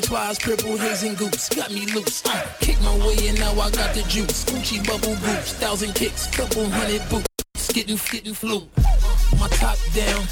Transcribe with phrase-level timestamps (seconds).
[0.00, 2.24] twice, purple haze and goops, got me loose.
[2.24, 4.44] Uh, kick my way and now I got the juice.
[4.44, 8.62] Gucci bubble groups, thousand kicks, couple hundred boots, getting getting flu.
[9.38, 10.22] My top down.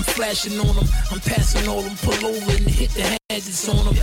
[0.00, 3.84] I'm flashing on them, I'm passing all them, pull over and hit the hazards on
[3.84, 3.99] them.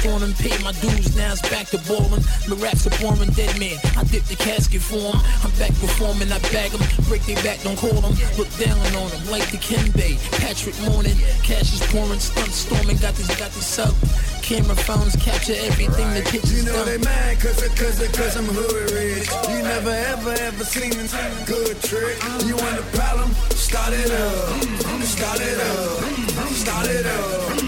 [0.00, 2.22] The, the on them pay my dues, now it's back to ballin'.
[2.48, 3.76] The raps are boring, dead man.
[3.96, 5.20] I dip the casket for 'em.
[5.44, 6.80] I'm back performing, I bag 'em.
[7.08, 8.16] Break they back, don't call them.
[8.38, 9.58] Look down on them, like the
[9.92, 10.16] Bay.
[10.40, 13.94] Patrick Morning, cash is pouring, stunt storming, got this, got this up.
[14.42, 17.04] Camera phones capture everything, the pictures You know they done.
[17.04, 19.28] mad cause, I- cause, I- cause I'm hood rich.
[19.48, 22.16] You never ever ever seen a good trick.
[22.46, 23.34] You want a problem?
[23.54, 25.04] Start it up.
[25.04, 26.54] Start it up.
[26.54, 27.62] Start it up.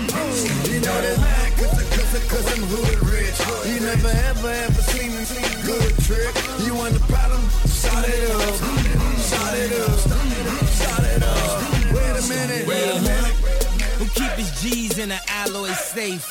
[0.66, 1.41] You know they mad
[2.32, 3.38] cause, I'm hood rich.
[3.68, 5.24] You never ever ever seen a
[5.68, 6.32] good trick.
[6.64, 7.42] You want the problem?
[7.68, 8.54] Start it up.
[9.20, 9.98] Start it up.
[10.80, 11.92] Start it up.
[11.92, 12.66] Wait a minute.
[12.66, 13.36] Wait a minute.
[14.00, 16.26] Who keep his G's in an alloy safe?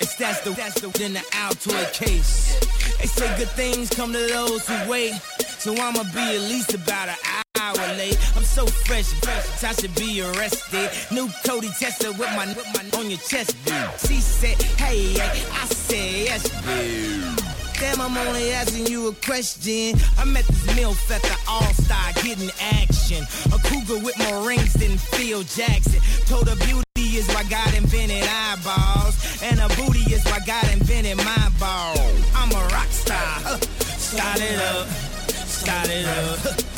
[0.00, 2.58] It's that's the that's the in the Altoid case.
[2.98, 5.14] They say good things come to those who wait.
[5.60, 7.49] So I'ma be at least about an hour
[7.96, 8.18] late.
[8.36, 10.90] I'm so fresh, fresh, I should be arrested.
[11.12, 13.76] New Cody Tesla with my with my on your chest, dude.
[14.00, 17.44] She said, hey, hey, I said yes, dude.
[17.78, 19.98] Damn, I'm only asking you a question.
[20.18, 23.24] I met this MILF at the All-Star getting action.
[23.54, 26.00] A cougar with more rings than Phil Jackson.
[26.26, 29.16] Told her beauty is why God invented eyeballs.
[29.42, 31.96] And a booty is why God invented my ball.
[32.34, 33.58] I'm a rock star.
[33.96, 34.86] Start it up.
[35.46, 36.69] Start it up.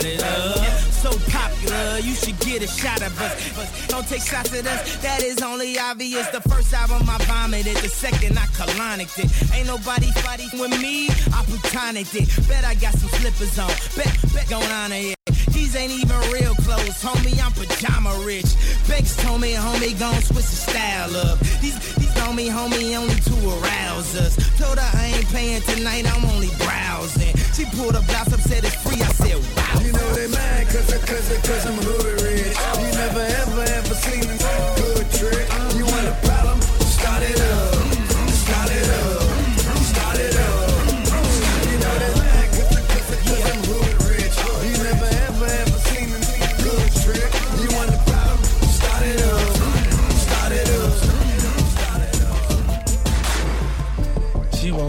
[0.00, 0.56] It up.
[0.98, 3.34] So popular, you should get a shot of us.
[3.56, 6.28] But don't take shots at us, that is only obvious.
[6.28, 9.30] The first album I vomited, the second I colonic it.
[9.54, 12.28] Ain't nobody fighting with me, I plutonic it.
[12.48, 15.14] Bet I got some slippers on, bet, bet going on here.
[15.50, 18.46] These ain't even real clothes, homie, I'm pajama rich.
[18.86, 21.38] Banks told me, homie, gon' switch the style up.
[21.60, 24.36] These, these told me, homie, only to arouse us.
[24.58, 27.34] Told her I ain't paying tonight, I'm only browsing.
[27.54, 29.80] She pulled a blouse up, said it's free, I said, wow.
[29.80, 32.56] You know they mad cause, cause, cause I'm hood rich.
[32.82, 35.67] You never ever ever seen a good trick.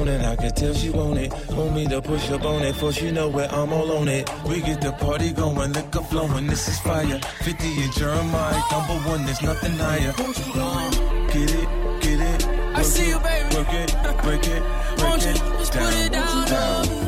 [0.09, 1.31] She I can tell she want it.
[1.51, 4.27] Want me to push up on it, for she know where I'm all on it.
[4.45, 7.19] We get the party going, liquor flowing, this is fire.
[7.43, 10.13] 50 and Jeremih, number one, there's nothing higher.
[11.31, 12.47] Get it, get it.
[12.75, 13.55] I see you, baby.
[13.55, 14.63] Work it, break it,
[14.97, 15.35] break Won't you it.
[15.59, 16.98] just put it down, down.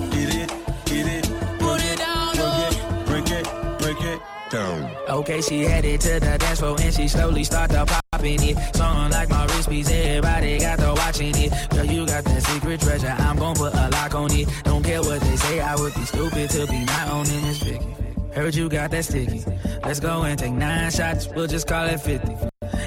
[4.51, 4.92] Down.
[5.07, 8.75] Okay, she headed to the dance floor and she slowly started popping it.
[8.75, 11.53] Song like my wrist piece, everybody got to watching it.
[11.69, 14.50] Girl, you got that secret treasure, I'm gon' put a lock on it.
[14.65, 18.11] Don't care what they say, I would be stupid to be not owning this Vicky.
[18.33, 19.44] Heard you got that sticky.
[19.83, 22.33] Let's go and take nine shots, we'll just call it 50.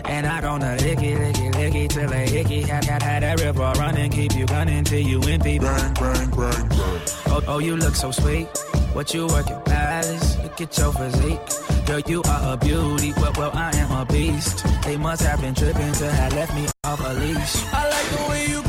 [0.06, 2.62] And I gonna lick it, lick it, lick it till they hickey.
[2.62, 5.58] Had, had, had that river running, keep you gunning till you empty.
[5.58, 7.00] Bang, bang, bang, bang.
[7.26, 8.46] Oh, oh, you look so sweet.
[8.94, 10.38] What you working, palace?
[10.42, 11.86] Look at your physique.
[11.86, 13.12] Girl, you are a beauty.
[13.16, 14.64] Well, well, I am a beast.
[14.84, 17.64] They must have been tripping to have left me off a leash.
[17.72, 18.62] I like the way you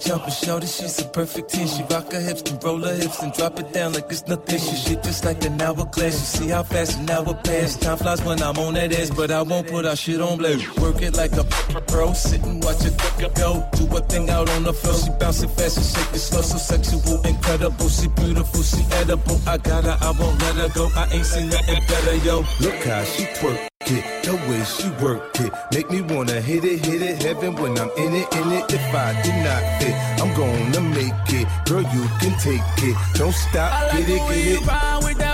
[0.00, 1.68] jumping, shorty, she's a perfect 10.
[1.68, 4.58] She rock her hips, and roll her hips, and drop it down like it's nothing.
[4.58, 6.14] She shit just like an hourglass.
[6.20, 7.76] You see how fast an hour pass.
[7.76, 10.78] Time flies when I'm on that ass, but I won't put our shit on blast.
[10.78, 11.44] Work it like a
[11.88, 12.94] pro, sit and watch it
[13.34, 13.68] go.
[13.76, 14.96] Do a thing out on the floor.
[14.96, 17.88] She bouncing fast and shake it slow, so sexual, incredible.
[17.88, 19.40] She beautiful, she edible.
[19.46, 20.90] I got her, I won't let her go.
[20.96, 22.44] I ain't seen nothing better, yo.
[22.60, 26.84] Look how she twerk it, the way she work it, make me wanna hit it,
[26.84, 28.72] hit it, heaven when I'm in it, in it.
[28.72, 31.82] If I did not fit, I'm gonna make it, girl.
[31.82, 35.29] You can take it, don't stop, I like get it, get it.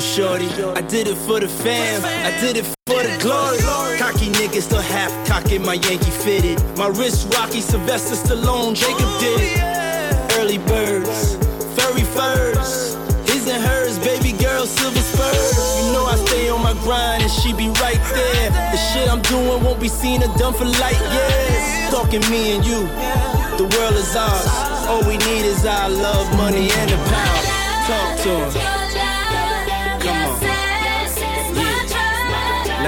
[0.00, 0.46] Shorty.
[0.46, 2.04] I did it for the fam.
[2.04, 3.58] I did it for the glory.
[3.98, 6.58] Cocky niggas still half cocking my Yankee fitted.
[6.76, 10.38] My wrist rocky, Sylvester Stallone, Jacob did it.
[10.38, 11.36] Early birds,
[11.76, 12.96] furry furs.
[13.28, 15.84] His and hers, baby girl, silver spurs.
[15.84, 18.50] You know I stay on my grind and she be right there.
[18.72, 21.90] The shit I'm doing won't be seen or done for light years.
[21.90, 22.80] Talking me and you,
[23.58, 24.46] the world is ours.
[24.88, 27.42] All we need is our love, money, and the power.
[27.86, 28.79] Talk to him.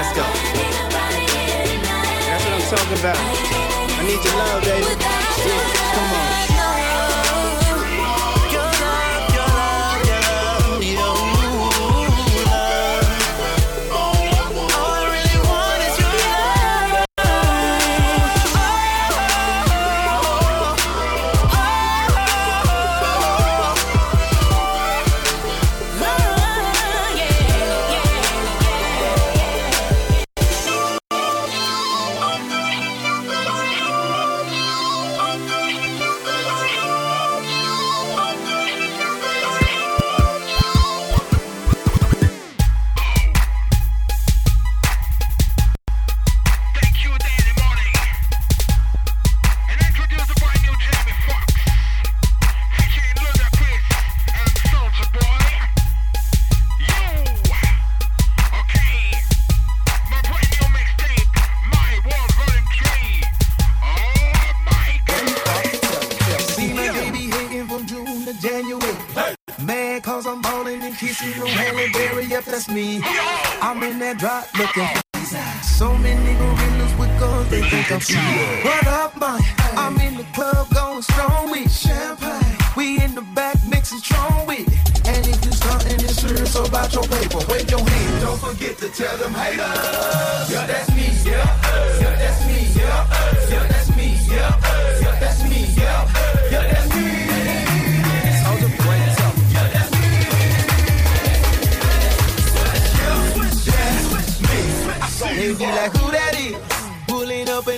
[0.03, 0.23] Let's go.
[2.27, 3.17] That's what I'm talking about.
[3.17, 4.83] I need your love, baby.
[5.47, 5.63] Yeah,
[5.95, 6.52] come on.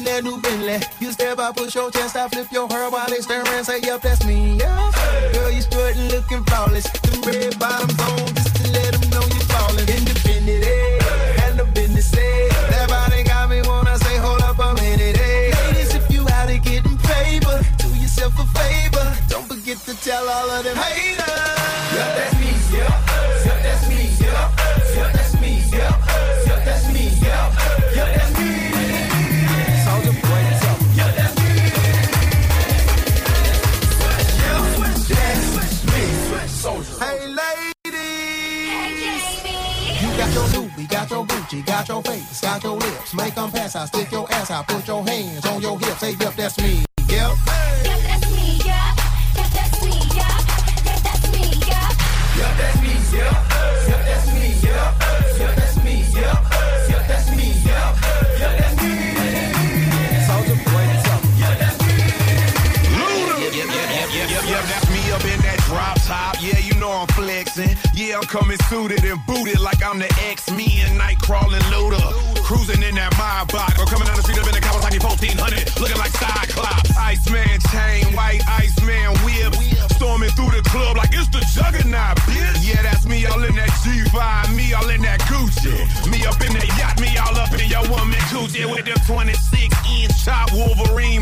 [0.06, 0.80] That new Bentley.
[1.00, 3.82] You step out, push your chest, I flip your hair while they stare and say,
[3.82, 4.92] yep, that's me, yeah.
[5.34, 6.90] Girl, you strutting looking flawless.
[7.02, 9.90] Them red bottoms on just to let them know you're falling.
[9.90, 10.96] Independent, eh?
[12.18, 12.50] Eh?
[12.70, 15.52] That body got me wanna say, hold up a minute, eh?
[15.68, 16.98] Ladies, if you out getting
[17.78, 19.18] do yourself a favor.
[19.28, 21.45] Don't forget to tell all of them haters.
[41.62, 43.14] Got your face, got your lips.
[43.14, 46.00] Make them pass out, stick your ass out, put your hands on your hips.
[46.00, 46.85] Say, yep, that's me.
[68.16, 70.50] I'm coming suited and booted like I'm the X.
[70.52, 72.00] Me and night crawling looter.
[72.48, 73.12] Cruising in that
[73.52, 73.76] box.
[73.76, 75.68] Or coming down the street up in the Kawasaki 1400.
[75.84, 76.96] Looking like Cyclops.
[76.96, 79.52] Iceman chain, white Iceman whip.
[80.00, 82.64] Storming through the club like it's the juggernaut, bitch.
[82.64, 84.56] Yeah, that's me all in that G5.
[84.56, 85.76] Me all in that Gucci.
[86.08, 86.96] Me up in that yacht.
[87.04, 89.36] Me all up in your woman Gucci with the 26
[89.92, 91.20] inch chop Wolverine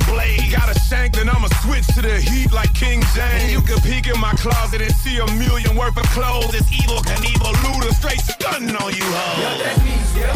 [1.64, 3.52] switch to the heat like King James.
[3.52, 6.54] You can peek in my closet and see a million worth of clothes.
[6.54, 9.26] It's Evel, Knievel, Luda, straight stunning on you, ho.
[9.40, 10.36] Yeah, that's me, yeah.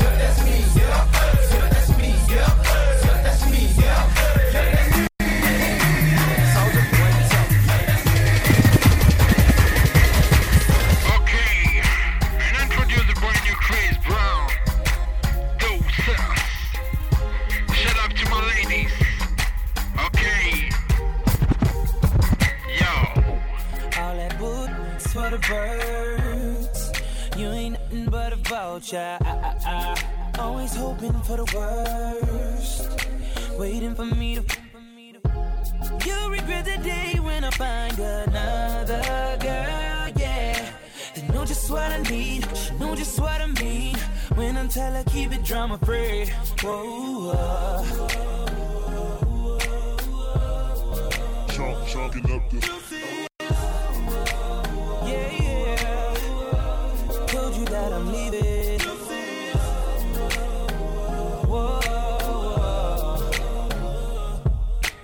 [0.00, 0.71] Yeah, that's me,
[27.36, 29.18] You ain't nothing but a vulture.
[29.20, 30.38] I, I, I.
[30.38, 32.88] Always hoping for the worst.
[33.58, 34.44] Waiting for me to.
[36.06, 40.68] You'll regret the day when I find another girl, yeah.
[41.14, 43.96] They know just what I need, she know just what I mean.
[44.34, 46.26] When I tell her keep it drama free.
[46.62, 48.32] Whoa, whoa.
[52.32, 53.21] Up the.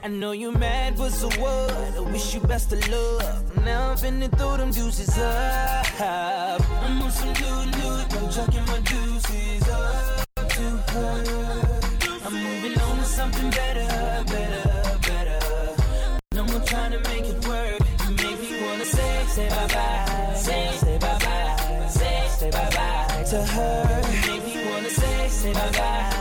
[0.09, 1.71] I know you mad, but so what?
[1.95, 3.57] I wish you best of luck.
[3.63, 6.01] Now I'm finna throw them deuces up.
[6.01, 10.25] I'm on some new loot, I'm chucking my deuces up
[10.57, 11.25] to her.
[12.25, 15.77] I'm moving on to something better, better, better.
[16.33, 17.79] No more trying to make it work.
[18.09, 22.71] You make me wanna say, say bye bye, say, say bye bye, say, say bye
[22.71, 24.03] bye to her.
[24.11, 26.18] You make me wanna say, say bye bye,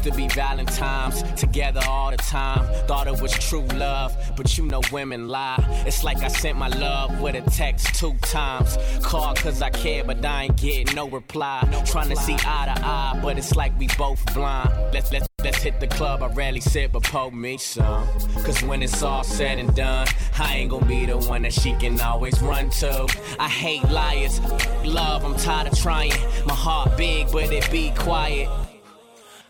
[0.00, 2.64] used to be Valentine's, together all the time.
[2.86, 5.62] Thought it was true love, but you know women lie.
[5.86, 8.78] It's like I sent my love with a text two times.
[9.02, 11.68] Called cause I care, but I ain't getting no reply.
[11.86, 14.70] Trying to see eye to eye, but it's like we both blind.
[14.92, 16.22] Let's let's let's hit the club.
[16.22, 18.06] I rarely sit, but pour me some.
[18.44, 20.06] Cause when it's all said and done,
[20.38, 23.06] I ain't gonna be the one that she can always run to.
[23.38, 24.40] I hate liars.
[24.84, 26.12] Love, I'm tired of trying.
[26.46, 28.48] My heart big, but it be quiet.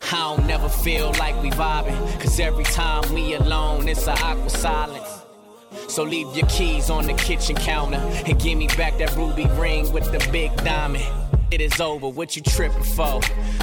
[0.02, 1.96] I don't never feel like we vibing.
[2.20, 5.08] Cause every time we alone, it's a awkward silence.
[5.88, 9.92] So leave your keys on the kitchen counter and give me back that ruby ring
[9.92, 11.04] with the big diamond.
[11.50, 13.20] It is over, what you tripping for?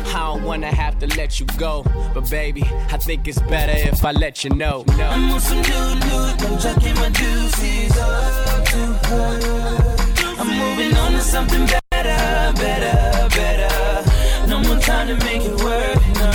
[0.07, 1.83] I don't wanna have to let you go.
[2.13, 4.83] But baby, I think it's better if I let you know.
[4.89, 5.33] I'm No.
[5.35, 9.95] on some new loot, I'm chucking my deuces up to her.
[10.39, 14.47] I'm moving on to something better, better, better.
[14.47, 15.97] No more trying to make it work.
[16.15, 16.26] No.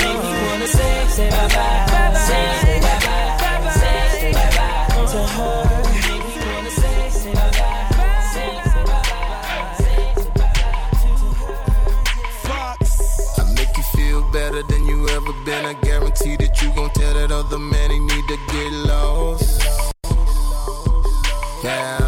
[1.12, 5.68] Say, bye bye, say, bye bye, say, bye bye to her.
[14.32, 15.66] Better than you ever been.
[15.66, 19.62] I guarantee that you gon' tell that other man he need to get lost.
[21.62, 22.01] Yeah.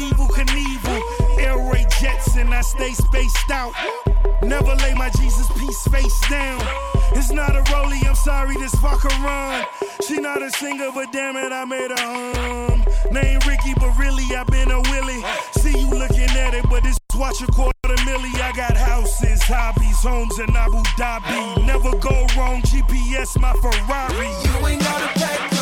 [0.00, 1.38] Evil Knievel.
[1.38, 3.72] Air Ray Jets, and I stay spaced out.
[4.42, 6.60] Never lay my Jesus piece face down.
[7.12, 9.64] It's not a rollie, I'm sorry, this fucker run.
[10.06, 12.84] She not a singer, but damn it, I made her hum.
[13.10, 15.22] Name Ricky, but really I've been a Willie.
[15.52, 17.72] See you looking at it, but this watch a quarter
[18.04, 18.34] milli.
[18.40, 21.66] I got houses, hobbies, homes in Abu Dhabi.
[21.66, 24.28] Never go wrong, GPS my Ferrari.
[24.44, 25.55] You ain't gotta pack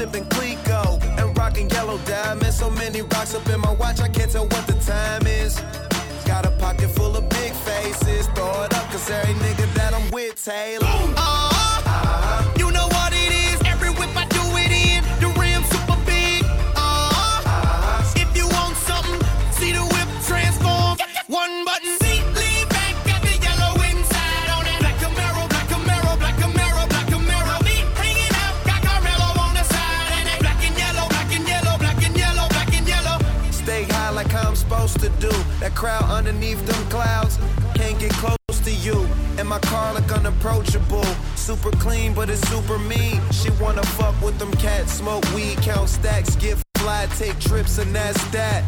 [0.00, 2.56] sipping Clicquot and rocking yellow diamonds.
[2.58, 4.79] So many rocks up in my watch, I can't tell what the
[41.56, 43.20] super clean, but it's super mean.
[43.32, 47.92] She wanna fuck with them cats, smoke weed, count stacks, get fly, take trips, and
[47.92, 48.62] that's that.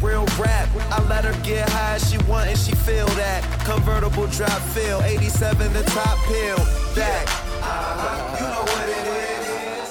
[0.00, 3.40] Real rap, I let her get high she want and she feel that.
[3.64, 6.58] Convertible drop feel, 87 the top pill.
[6.94, 7.26] Back,
[7.60, 9.88] uh, you know what it is.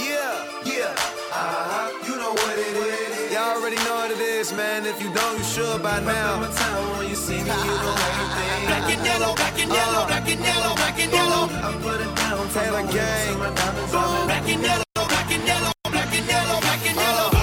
[0.00, 0.32] Yeah,
[0.64, 0.94] yeah,
[1.34, 3.32] uh, you know what it is.
[3.32, 4.86] Y'all already know what it is, man.
[4.86, 7.01] If you don't, you should by now
[8.82, 10.06] black and yellow, black and yellow, uh.
[10.06, 11.48] black and yellow, black and yellow.
[11.62, 13.38] I'm putting down Taylor gang.
[13.38, 17.41] Black and yellow, black and yellow, black and yellow, black and yellow.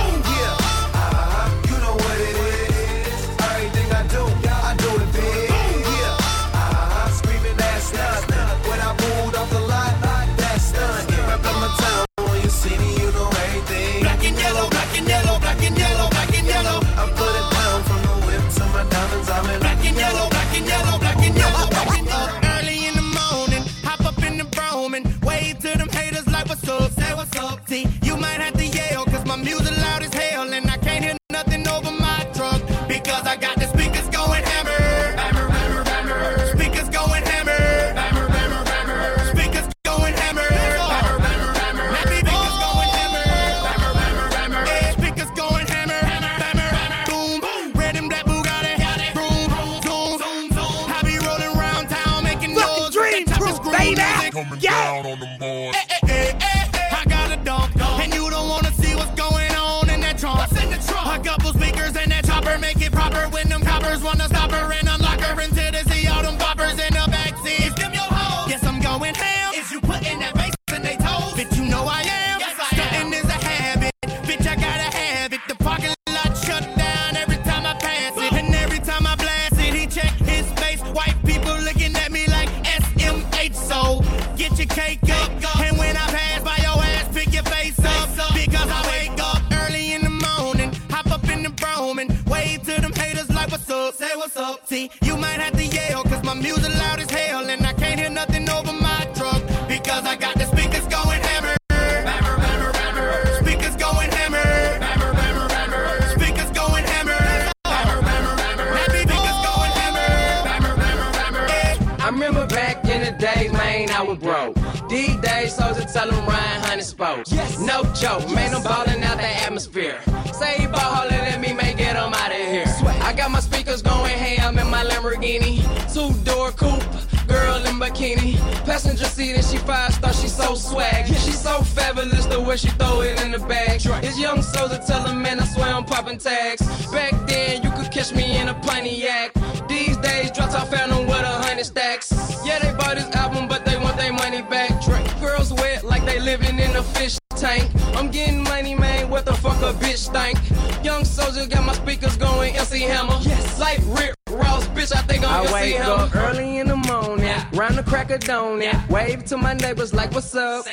[159.29, 160.65] To my neighbors like what's up,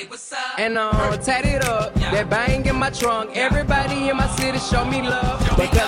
[0.57, 1.93] and uh, tat it up.
[1.95, 5.43] That bang in my trunk, everybody in my city show me love.
[5.61, 5.86] I got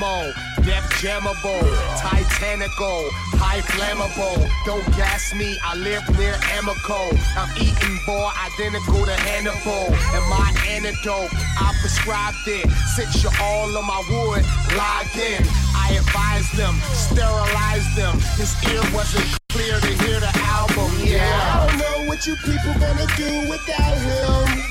[0.00, 0.32] animal,
[0.64, 1.60] death jammable,
[1.98, 4.48] titanical, high flammable.
[4.64, 7.12] Don't gas me, I live near Amico.
[7.36, 9.92] I'm eating boy identical to Hannibal.
[9.92, 12.70] And my antidote, I prescribed it.
[12.96, 14.44] Since you're all on my wood,
[14.76, 15.44] log in.
[15.76, 18.16] I advise them, sterilize them.
[18.40, 21.28] His ear wasn't clear to hear the album, yeah.
[21.28, 24.69] I don't know what you people gonna do without him.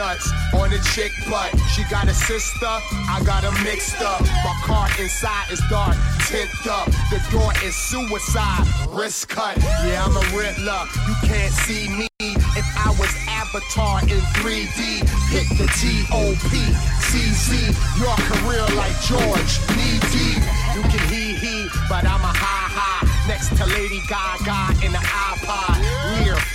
[0.00, 1.52] Nuts on a chick butt.
[1.76, 4.22] She got a sister, I got her mixed up.
[4.40, 6.86] My car inside is dark, tint up.
[7.12, 9.58] The door is suicide, wrist cut.
[9.84, 10.88] Yeah, I'm a Riddler.
[11.04, 12.08] You can't see me
[12.56, 15.04] if I was Avatar in 3D.
[15.28, 16.52] Hit the T.O.P.
[17.04, 17.68] CZ.
[18.00, 20.40] Your career like George, knee deep.
[20.72, 23.24] You can hee hee, but I'm a ha ha.
[23.28, 25.79] Next to Lady Gaga in the iPod.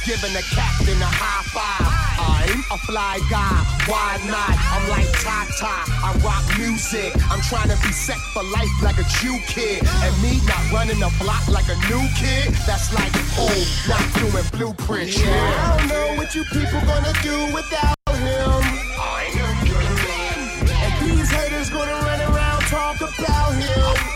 [0.06, 2.06] Giving the captain a high five.
[2.22, 3.58] I'm a fly guy,
[3.90, 4.54] why not?
[4.54, 7.10] I'm like Tata, I rock music.
[7.34, 9.82] I'm trying to be set for life like a Jew kid.
[10.06, 12.54] And me not running the block like a new kid.
[12.70, 13.10] That's like,
[13.42, 13.50] oh,
[13.90, 15.18] not doing blueprints.
[15.18, 15.34] Yeah.
[15.34, 18.62] I don't know what you people gonna do without him.
[19.02, 20.70] I am good.
[20.70, 24.15] And these haters gonna run around talk about him.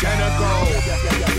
[0.00, 1.29] Titanical,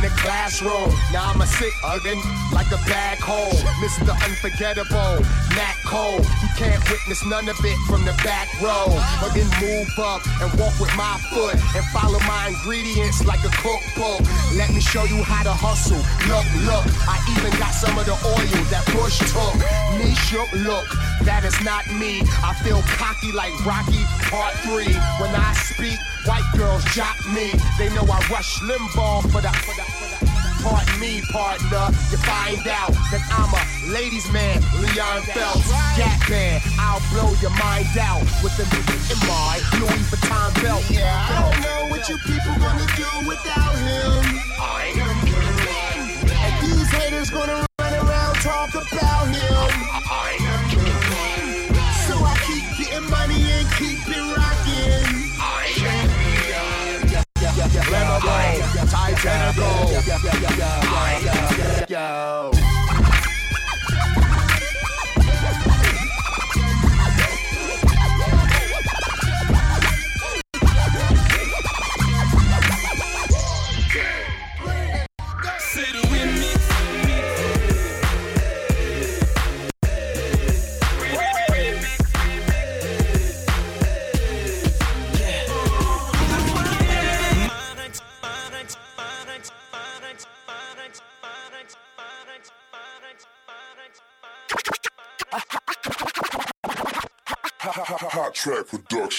[0.00, 0.88] in the classroom.
[1.12, 2.20] Now I'm a sick again,
[2.52, 3.52] like a bag hole.
[3.80, 4.12] Mr.
[4.24, 5.20] Unforgettable,
[5.56, 6.20] Nat Cole.
[6.20, 8.88] You can't witness none of it from the back row.
[9.28, 14.20] Again, move up and walk with my foot and follow my ingredients like a cookbook.
[14.56, 16.00] Let me show you how to hustle.
[16.28, 19.56] Look, look, I even got some of the oil that Bush took.
[20.00, 20.86] Me shook, look,
[21.24, 22.22] that is not me.
[22.40, 24.86] I feel cocky like Rocky Part 3.
[25.20, 27.52] When I speak, white girls jock me.
[27.78, 30.30] They know I rush Limbaugh for the, for the, for the.
[30.62, 31.88] Pardon me, partner.
[32.12, 33.62] You find out that I'm a
[33.96, 35.64] ladies' man, Leon Phelps.
[35.96, 40.84] Gap band, I'll blow your mind out with the in my Louis Vuitton belt.
[40.90, 44.20] Yeah, I don't know what you people gonna do without him.
[44.60, 46.28] I am good.
[46.28, 49.70] And these haters gonna run around talk about him.
[50.12, 51.72] I am good.
[52.04, 54.59] So I keep getting money and keep it rocking.
[57.90, 59.90] Flammable, Titanical.
[61.88, 62.59] Yo.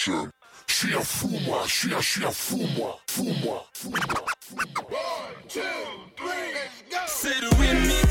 [0.03, 0.11] Je
[0.67, 4.89] suis un fou moi, je un, fou moi, fou moi, fou moi, fou moi.
[4.89, 5.61] One, two,
[6.17, 6.97] three, let's go.
[7.05, 8.07] C'est le remix.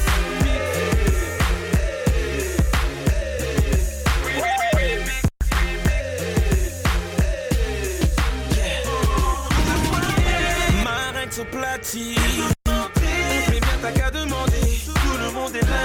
[14.12, 14.80] Demander.
[14.86, 15.76] Tout le monde est là.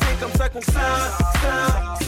[0.00, 1.99] C'est comme ça qu'on ça,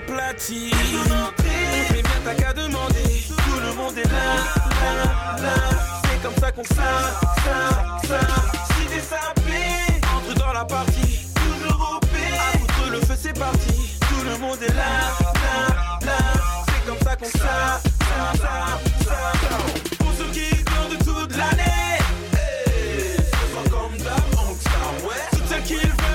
[0.00, 0.70] Platine.
[1.92, 3.24] Mais bien t'as qu'à demander.
[3.28, 4.36] Tout le monde est là,
[4.82, 5.54] là, là.
[6.04, 6.74] C'est comme ça qu'on ça,
[7.44, 8.20] ça, ça.
[10.16, 11.26] Entre dans la partie.
[11.34, 12.08] Toujours au P.
[12.18, 13.96] À le feu, c'est parti.
[14.00, 16.18] Tout le monde est là, là, là.
[16.66, 19.96] C'est comme ça qu'on ça, ça, ça, ça.
[19.98, 21.98] Pour ceux qui de toute l'année.
[23.52, 25.22] soir comme star, ouais.
[25.32, 26.05] Toutes celles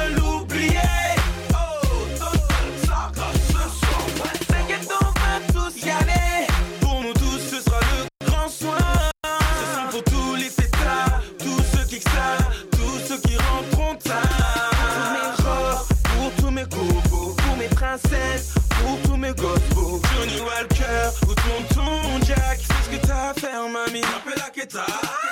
[24.71, 24.86] Quêta.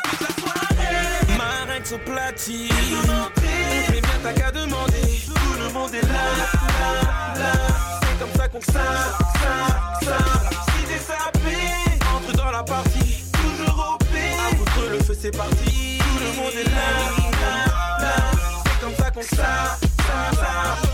[0.09, 1.37] toute la soirée.
[1.37, 2.69] Ma règle se platine.
[3.89, 5.21] Mais bien t'as qu'à demander.
[5.27, 6.25] Tout le monde est là,
[6.67, 7.51] là, là.
[8.01, 10.17] C'est comme ça qu'on ça, ça, ça.
[10.65, 11.57] Si t'es sapé,
[12.15, 13.23] entre dans la partie.
[13.31, 14.19] Toujours au P.
[14.19, 15.99] À foutre le feu, c'est parti.
[15.99, 16.89] Tout le monde est là,
[17.41, 18.15] là, là.
[18.65, 20.88] C'est comme ça qu'on ça, ça, ça.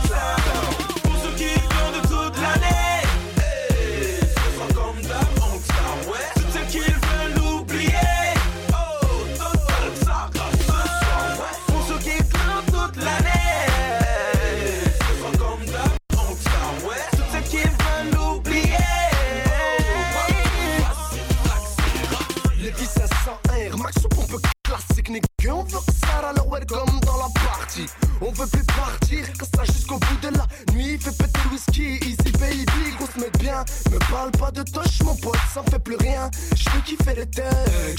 [26.56, 27.85] Welcome dans la partie.
[28.21, 30.97] On veut plus partir que ça jusqu'au bout de la nuit.
[30.99, 35.01] Fais péter le whisky, easy baby Qu'on se mette bien Me parle pas de touch
[35.03, 36.29] mon pote, ça me fait plus rien.
[36.56, 37.43] Je veux kiffer les thugs,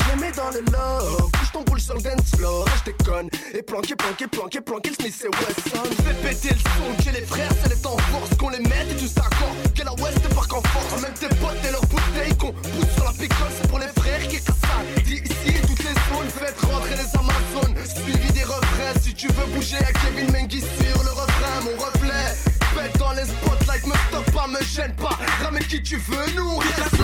[0.00, 3.28] je les mets dans le love Bouge ton boule sur le dance floor, je déconne.
[3.52, 5.84] Et planqué, planqué, planqué, planqué, le Smith et Wesson.
[6.04, 8.96] Fais péter le son, que les frères c'est les temps force Qu'on les mette et
[8.96, 11.02] tous d'accord Que la West débarque en force.
[11.02, 14.26] Même tes potes et leurs bouteilles qu'on pousse sur la picole C'est pour les frères
[14.28, 15.02] qui cassent ça.
[15.02, 15.75] D'ici toutes les
[16.16, 17.76] zones, faites rentrer les Amazones.
[17.84, 21.60] Suivi des refrains, si tu veux bouger à Kevin Mengi sur le refrain.
[21.64, 22.34] Mon reflet,
[22.74, 23.86] pète dans les spotlights.
[23.86, 25.18] Me stop pas, me gêne pas.
[25.42, 26.96] Ramène qui tu veux, nous on reste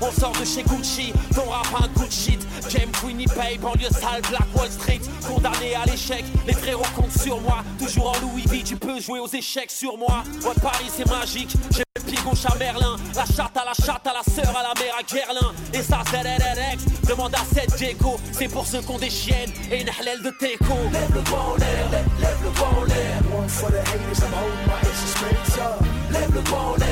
[0.00, 2.46] On sort de chez Gucci, ton rap un coup shit.
[2.68, 5.00] James Winnipeg, banlieue sale, Black Wall Street.
[5.26, 7.58] Condamné à l'échec, les frérots comptent sur moi.
[7.78, 10.22] Toujours en Louis V, tu peux jouer aux échecs sur moi.
[10.42, 14.22] Ouais, Paris c'est magique, j'ai Pigouche à Merlin, la chatte à la chatte à la
[14.22, 15.52] sœur à la mère à Gerlin.
[15.74, 18.16] Et ça, ZRRX, demande à cette Diego.
[18.32, 20.74] C'est pour ceux qui ont des chiennes et une halal de teco.
[20.92, 23.16] Lève le doigt en l'air, lève, le doigt en l'air.
[23.46, 24.30] Haters, I'm
[24.66, 26.12] my.
[26.12, 26.85] Lève le doigt en l'air,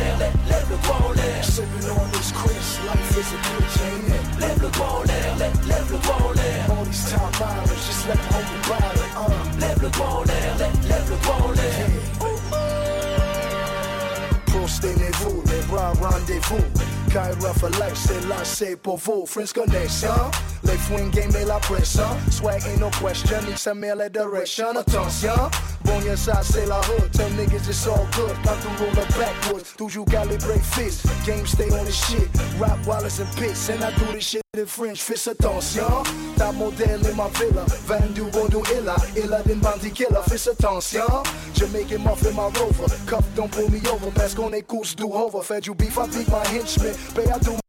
[9.95, 9.99] uh.
[9.99, 11.87] Doigt en l'air, lève, lève le doigt en l'air.
[14.47, 16.65] Prostez-vous, les bras rendez-vous.
[17.11, 19.25] Kyra for life, c'est c'est pour vous.
[19.27, 20.09] Friends connection,
[20.65, 22.09] les fouines game et la pression.
[22.31, 24.77] Swag ain't no question, need some mail at direction.
[24.77, 25.51] Attention,
[25.95, 27.13] bon your side, c'est la hood.
[27.13, 29.75] Tell niggas it's all good, not to roll up backwards.
[29.77, 32.29] Toujours calibrate fist, game stay on the shit.
[32.59, 35.03] Rap Wallace and Pitts, and I do this shit in French.
[35.03, 35.85] Fist attention,
[36.37, 37.65] ta modèle in ma villa.
[37.87, 40.23] Vendu, bondu, illa, illa din bandit killer.
[40.29, 41.23] Fist attention,
[41.55, 42.89] Jamaican muffin my rover.
[43.07, 45.43] Cup don't pull me over, parce qu'on écoute du hover.
[45.43, 46.95] Fed you beef, I beat my henchmen.
[47.15, 47.64] Pay, I do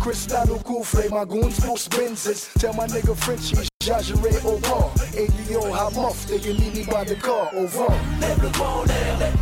[0.00, 2.48] Crystal cool flame, my goons boost Benzes.
[2.58, 4.90] Tell my nigga Frenchie, j'agirai au vent.
[5.14, 7.94] ADO, hot muff, they can meet me by the car, au vent.
[8.20, 9.38] Lève le doigt en l'air, lève.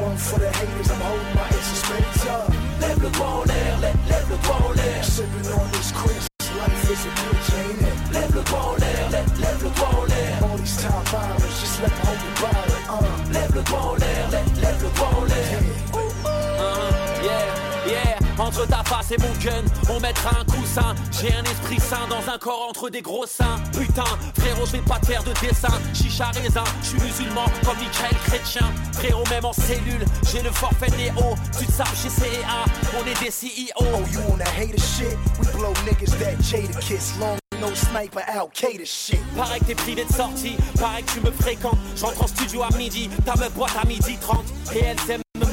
[0.00, 2.52] One for the haters, I'm holding my straight up.
[2.80, 4.36] Lève le doigt en l'air, lève, le
[4.76, 5.04] l'air.
[5.04, 8.12] Sipping on this Chris, life is a bitch, ain't it?
[8.12, 9.28] Lève le doigt en l'air, lève.
[10.42, 13.32] All these top models, just let the bottle, uh.
[13.32, 15.87] Lève le doigt en l'air, lève, le.
[18.38, 20.94] Entre ta face et mon gun, on mettra un coussin.
[21.20, 23.58] J'ai un esprit sain dans un corps entre des gros seins.
[23.72, 24.04] Putain,
[24.38, 25.72] frérot, je vais pas te faire de dessin.
[25.92, 28.72] Chicha raisin, je suis musulman comme Michael Chrétien.
[28.92, 31.34] Frérot, même en cellule, j'ai le forfait Néo.
[31.58, 32.64] Tu te sapes chez CA,
[32.96, 33.74] on est des CEO.
[33.80, 35.16] Oh, you that hater shit?
[35.40, 36.36] We blow niggas that
[36.80, 37.18] kiss.
[37.18, 38.22] Long no sniper,
[38.84, 39.20] shit.
[39.36, 41.78] Pareil que t'es privé de sortie, pareil que tu me fréquentes.
[41.96, 44.44] J'entre en studio à midi, ta meuf boîte à midi 30.
[44.74, 45.52] Et elle aiment me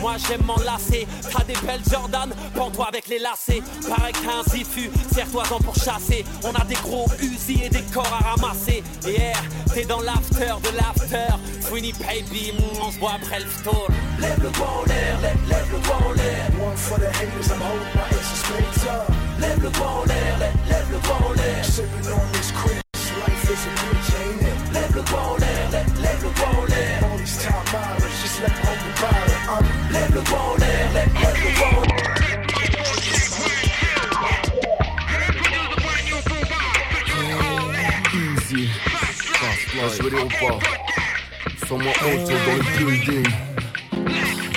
[0.00, 1.06] moi j'aime m'enlacer.
[1.32, 3.62] T'as des belles Jordan, pends-toi avec les lacets.
[3.88, 6.24] Pareil que t'as un zifu, serre-toi-en pour chasser.
[6.44, 8.82] On a des gros Uzi et des corps à ramasser.
[9.04, 9.32] Yeah,
[9.72, 11.34] t'es dans l'after de l'after.
[11.60, 13.88] Sweeney Baby, mm, on se voit après le store.
[14.20, 16.46] Lève le doigt en l'air, lève, le doigt en l'air.
[16.62, 19.10] One for the haters, I'm holding my aces straight up.
[19.40, 21.64] Lève le doigt en l'air, lève, le doigt en l'air.
[21.64, 22.52] Sipping on this
[23.22, 24.72] life is a bitch, ain't?
[24.72, 26.71] Lève le doigt en l'air, lève, le doigt.
[28.42, 29.92] Them hold the bottle, uh.
[29.92, 32.14] Lève le doigt en l'air, lève, le doigt en l'air.
[38.48, 38.68] Dire
[40.12, 40.58] ou pas
[41.68, 43.28] Sans moi autre dans le building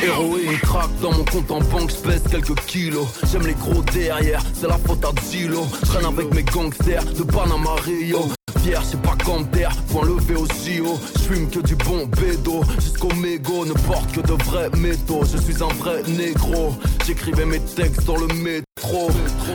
[0.03, 3.07] Héroïne crack dans mon compte en banque, j'pèse quelques kilos.
[3.31, 5.67] J'aime les gros derrière, c'est la faute à Dilo.
[5.83, 8.31] J'traîne avec mes gangsters de Panama Rio.
[8.65, 10.97] Fier, c'est pas comme terre, point levé au JO.
[11.19, 15.21] J'fume que du bon bédo, jusqu'au mégot, ne porte que de vrais métaux.
[15.23, 16.73] Je suis un vrai négro,
[17.05, 19.11] j'écrivais mes textes dans le métro.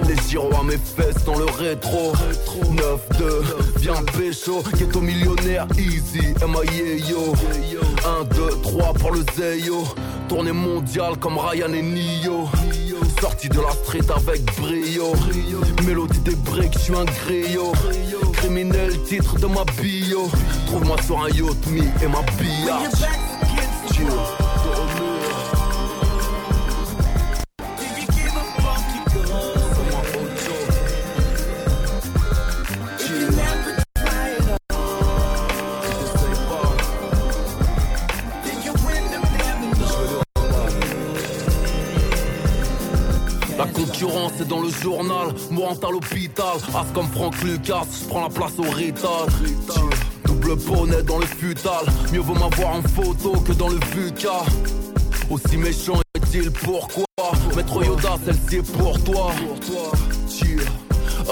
[0.06, 2.12] Les gyros à mes fesses dans le rétro.
[3.18, 3.24] 9-2,
[3.78, 7.34] viens pécho, ghetto millionnaire, easy, MIA yo.
[8.20, 9.84] 1, 2, 3 pour le Zeyo.
[10.28, 12.48] Tournée mondiale comme Ryan et Nio.
[13.20, 15.12] Sorti de la street avec brio.
[15.84, 17.72] Mélodie des breaks, je suis un griot.
[18.40, 20.30] Criminel, titre de ma bio.
[20.66, 23.04] Trouve-moi sur un yacht, me et ma biatch.
[44.70, 46.56] Journal, mourant à l'hôpital.
[46.74, 49.26] As comme Franck Lucas, je prends la place au rital.
[50.24, 54.42] Double bonnet dans le futal, mieux vaut m'avoir en photo que dans le VUCA.
[55.30, 57.04] Aussi méchant est-il pourquoi?
[57.54, 59.32] Maître Yoda, celle-ci est pour toi.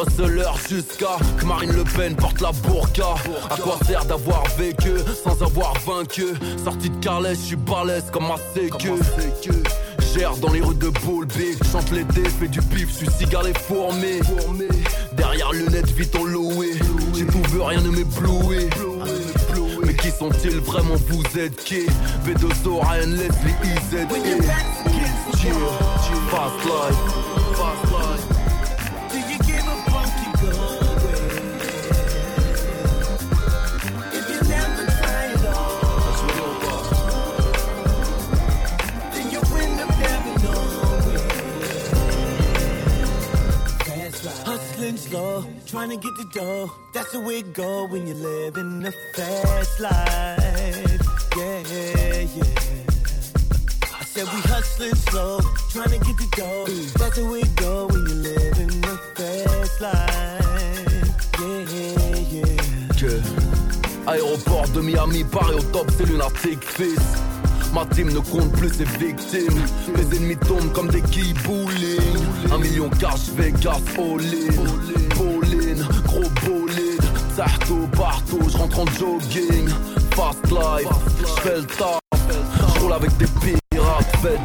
[0.01, 3.14] Hustler jusqu'à que Marine Le Pen porte la burqa
[3.51, 4.91] À quoi sert d'avoir vécu
[5.24, 6.26] sans avoir vaincu?
[6.62, 8.91] Sorti de Carles, je suis balèze comme ma sécu
[10.41, 14.21] Dans les rues de Boulby Chante l'été, fais du pif, suis cigale et fourmé
[15.13, 16.73] Derrière lunettes, vite en loué
[17.15, 18.69] J'ai tout vu, rien ne m'éblouit
[19.85, 21.87] mais qui sont-ils vraiment Vous êtes qui?
[22.27, 24.07] V2O, Ryan Leslie, IZ
[25.41, 25.55] Cheer,
[26.31, 27.88] fast life,
[45.19, 46.71] Slow, trying to get the dough.
[46.93, 51.01] That's the way it go when you live in the fast life.
[51.37, 52.45] Yeah, yeah.
[53.99, 55.41] I said we hustling slow,
[55.73, 56.66] trying to get the dough.
[57.01, 61.09] That's the way it go when you live in the fast life.
[61.41, 61.64] Yeah,
[62.37, 62.89] yeah.
[62.97, 63.21] Que
[64.07, 67.19] Aéroport de Miami, Paris au top, c'est lunatique fils.
[67.75, 69.66] Ma team ne compte plus ses victimes.
[69.97, 71.03] Mes ennemis tombent comme des
[71.45, 72.53] bowling.
[72.53, 74.88] Un million cash, Vegas, all in.
[76.09, 77.03] Gros bolide.
[77.37, 79.69] Sarto partout, je rentre en jogging.
[80.17, 80.89] Fast life,
[81.21, 82.01] j'fais le taf.
[82.77, 84.41] J'roule avec des pirates, faites.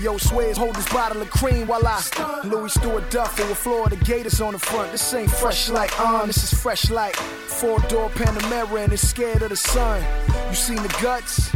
[0.00, 2.00] Yo, Sway's hold this bottle of cream while I
[2.44, 4.90] Louis Stewart Duffel with Florida Gators on the front.
[4.92, 9.42] This ain't fresh like on, this is fresh like four door Panamera and it's scared
[9.42, 10.02] of the sun.
[10.48, 11.50] You seen the guts?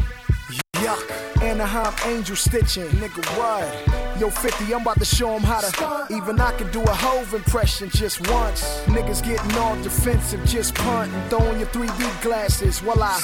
[0.85, 1.43] Yuck.
[1.43, 4.21] Anaheim Angel stitching, nigga, what?
[4.21, 6.07] Yo, 50, I'm about to show show 'em how to.
[6.11, 8.63] Even I can do a Hove impression just once.
[8.85, 13.17] Niggas getting all defensive, just punt and throwing your 3D glasses while I.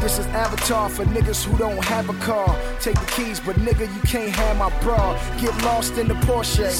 [0.00, 2.56] This is Avatar for niggas who don't have a car.
[2.80, 5.16] Take the keys, but nigga, you can't have my bra.
[5.40, 6.70] Get lost in the Porsche.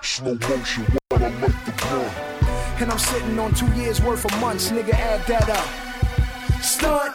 [0.00, 2.12] Slow motion while I light the blunt.
[2.80, 5.68] And I'm sitting on two years worth of months, nigga, add that up.
[6.62, 7.12] Stunt.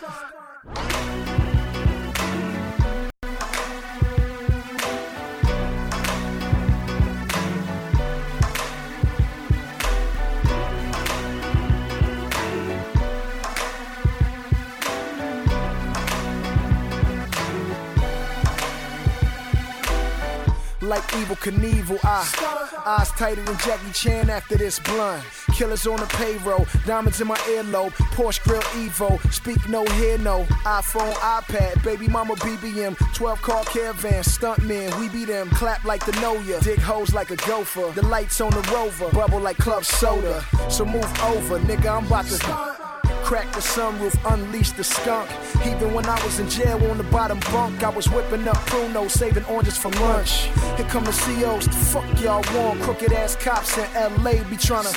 [20.85, 21.99] Like Evel Knievel.
[22.03, 25.23] I eyes tighter than Jackie Chan after this blunt.
[25.53, 27.91] Killers on the payroll, diamonds in my earlobe.
[28.13, 30.43] Porsche Grill Evo, speak no hear no.
[30.63, 35.49] iPhone, iPad, baby mama BBM, 12 car caravan, stuntmen, we be them.
[35.51, 37.91] Clap like the know ya, dig hoes like a gopher.
[37.93, 40.45] The lights on the rover, bubble like club soda.
[40.69, 43.04] So move over, nigga, I'm about to.
[43.25, 45.27] Crack the sunroof, unleash the skunk.
[45.65, 49.09] Even when I was in jail on the bottom bunk, I was whipping up Pruno,
[49.09, 50.43] saving oranges for lunch.
[50.77, 52.83] Here come the COs, the fuck y'all want?
[52.83, 53.85] Crooked ass cops in
[54.23, 54.93] LA be tryna.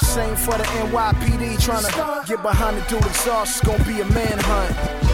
[0.00, 3.62] Same for the NYPD tryna get behind the dude exhaust.
[3.62, 5.09] It's gonna be a manhunt.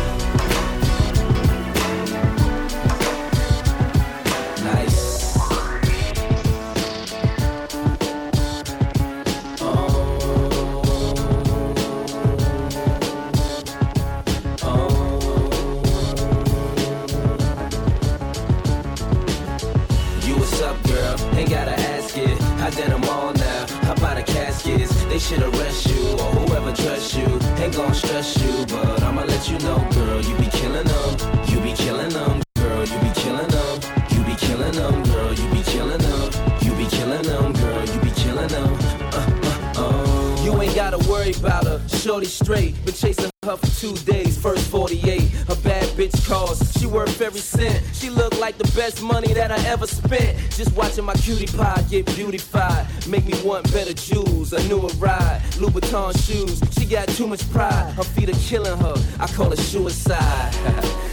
[21.37, 22.41] Ain't gotta ask it.
[22.67, 23.67] I did them all now.
[23.83, 25.05] How about the caskets?
[25.05, 27.27] They should arrest you or whoever trusts you.
[27.63, 30.23] Ain't gon' stress you, but I'ma let you know, girl.
[30.23, 31.11] You be killing them.
[31.49, 32.85] You be killing them, girl.
[32.87, 33.81] You be killing them.
[34.11, 35.33] You be killing them, girl.
[35.35, 36.31] You be killing them.
[36.63, 37.85] You be killing them, girl.
[37.85, 38.79] You be killing them.
[39.13, 40.43] Uh, uh, uh.
[40.43, 41.87] You ain't gotta worry about her.
[41.89, 42.83] Shorty straight.
[42.87, 44.39] Been chasing her for two days.
[44.39, 45.23] First 48.
[45.49, 46.79] A bad bitch cost.
[46.79, 47.83] She worth every cent.
[47.93, 48.09] She
[48.47, 50.39] like the best money that I ever spent.
[50.53, 52.87] Just watching my cutie pie get beautified.
[53.09, 54.53] Make me want better jewels.
[54.53, 55.41] A newer ride.
[55.59, 56.63] Louboutin shoes.
[56.79, 57.93] She got too much pride.
[57.95, 58.95] Her feet are killing her.
[59.19, 60.55] I call it suicide.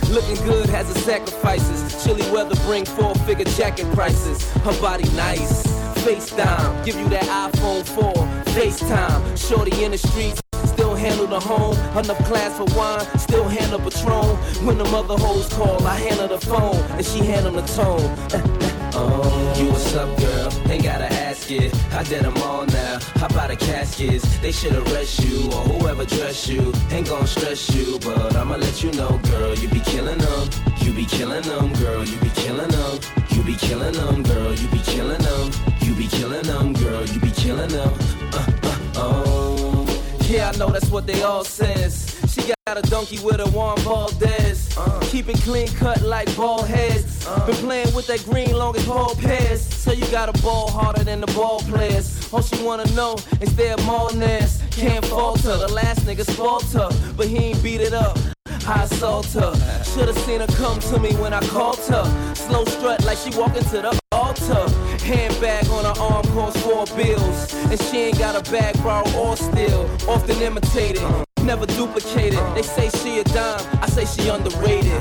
[0.12, 2.04] Looking good has its sacrifices.
[2.04, 4.48] Chilly weather bring four figure jacket prices.
[4.58, 5.66] Her body nice.
[6.06, 8.14] FaceTime, give you that iPhone 4.
[8.54, 10.44] FaceTime, shorty in the streets.
[11.04, 14.38] Handle the home, enough class for wine, still handle Patron.
[14.66, 18.08] When the mother hoes call, I handle the phone, and she handle the tone.
[18.96, 20.72] Oh, you what's up, girl?
[20.72, 21.76] Ain't gotta ask it.
[21.92, 23.00] I did them all now.
[23.16, 24.24] How about the caskets?
[24.40, 26.72] They should arrest you or whoever dress you.
[26.92, 29.54] Ain't gon' stress you, but I'ma let you know, girl.
[29.56, 30.50] You be killing them.
[30.78, 32.06] You be killing them, girl.
[32.06, 33.00] You be killing them.
[33.30, 34.54] You be killing them, girl.
[34.54, 35.52] You be killing them.
[35.82, 37.06] You be killing them, girl.
[37.06, 37.92] You be killing them.
[38.32, 39.43] Uh, uh, oh.
[40.30, 42.18] Yeah, I know that's what they all says.
[42.34, 44.76] She got a donkey with a Juan Valdez.
[44.78, 47.26] Uh, keep it clean cut like ball heads.
[47.46, 49.62] Been playing with that green long as ball pass.
[49.62, 52.34] So you got a ball harder than the ball players.
[52.34, 54.62] All she wanna know is their mallness.
[54.72, 55.58] Can't falter.
[55.58, 56.26] The last nigga
[56.74, 58.18] her, but he ain't beat it up.
[58.66, 59.54] I assault her.
[59.84, 62.06] Should've seen her come to me when I called her.
[62.34, 64.70] Slow strut like she walking to the altar.
[65.04, 67.54] Handbag on her arm costs four bills.
[67.70, 69.90] And she ain't got a bag borrow or steal.
[70.08, 71.04] Often imitated.
[71.44, 72.40] Never duplicated.
[72.56, 73.60] They say she a dime.
[73.82, 74.94] I say she underrated.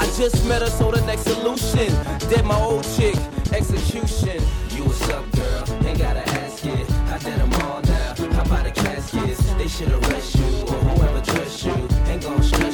[0.00, 1.92] I just met her, so the next solution.
[2.30, 3.16] Dead my old chick.
[3.52, 4.42] Execution.
[4.70, 5.86] You what's up, girl?
[5.86, 6.90] Ain't gotta ask it.
[6.90, 8.14] I did them all now.
[8.32, 9.52] How about the caskets?
[9.54, 11.90] They should arrest you or whoever dress you.
[12.40, 12.69] more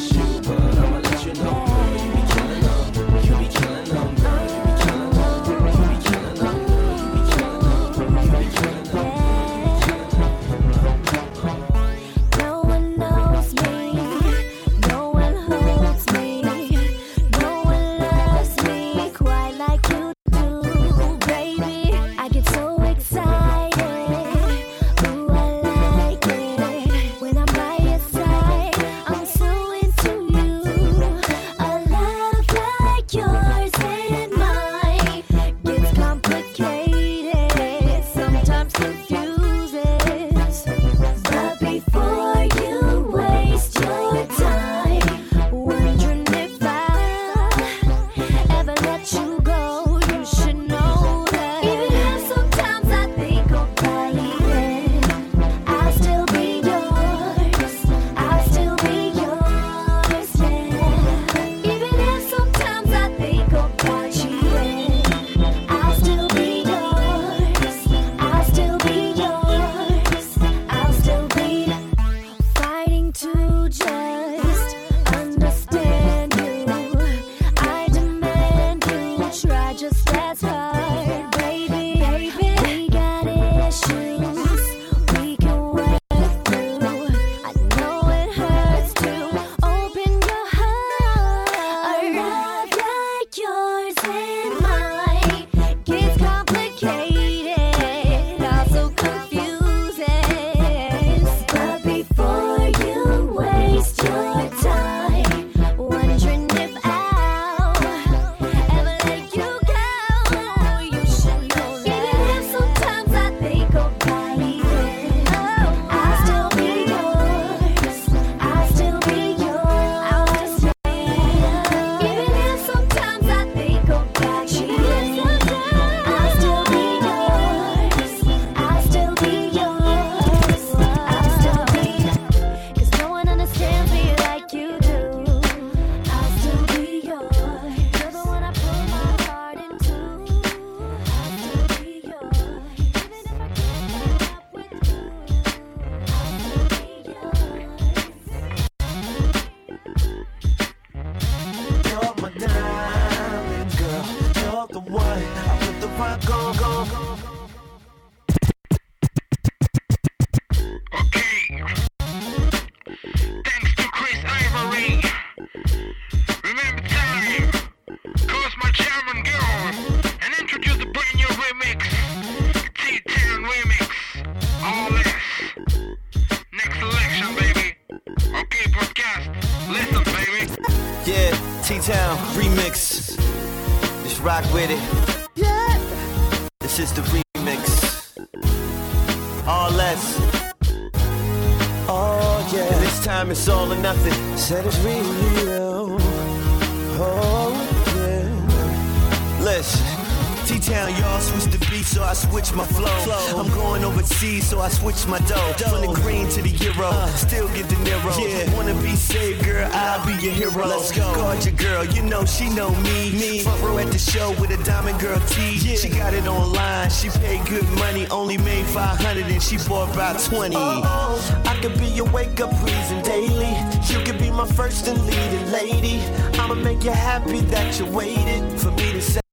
[205.09, 205.53] my dough.
[205.59, 208.13] From the green to the euro, still get the Nero.
[208.19, 208.55] Yeah.
[208.57, 210.67] Wanna be saved, girl, I'll be your hero.
[210.67, 211.15] Let's go.
[211.15, 213.13] Guard your girl, you know she know me.
[213.13, 213.43] Me.
[213.43, 215.59] Front row at the show with a diamond girl tee.
[215.59, 220.21] She got it online, she paid good money, only made 500 and she bought about
[220.21, 220.55] 20.
[220.57, 223.55] Oh, I could be your wake up reason daily.
[223.89, 226.01] You could be my first and leading lady.
[226.39, 229.26] I'ma make you happy that you waited for me to settle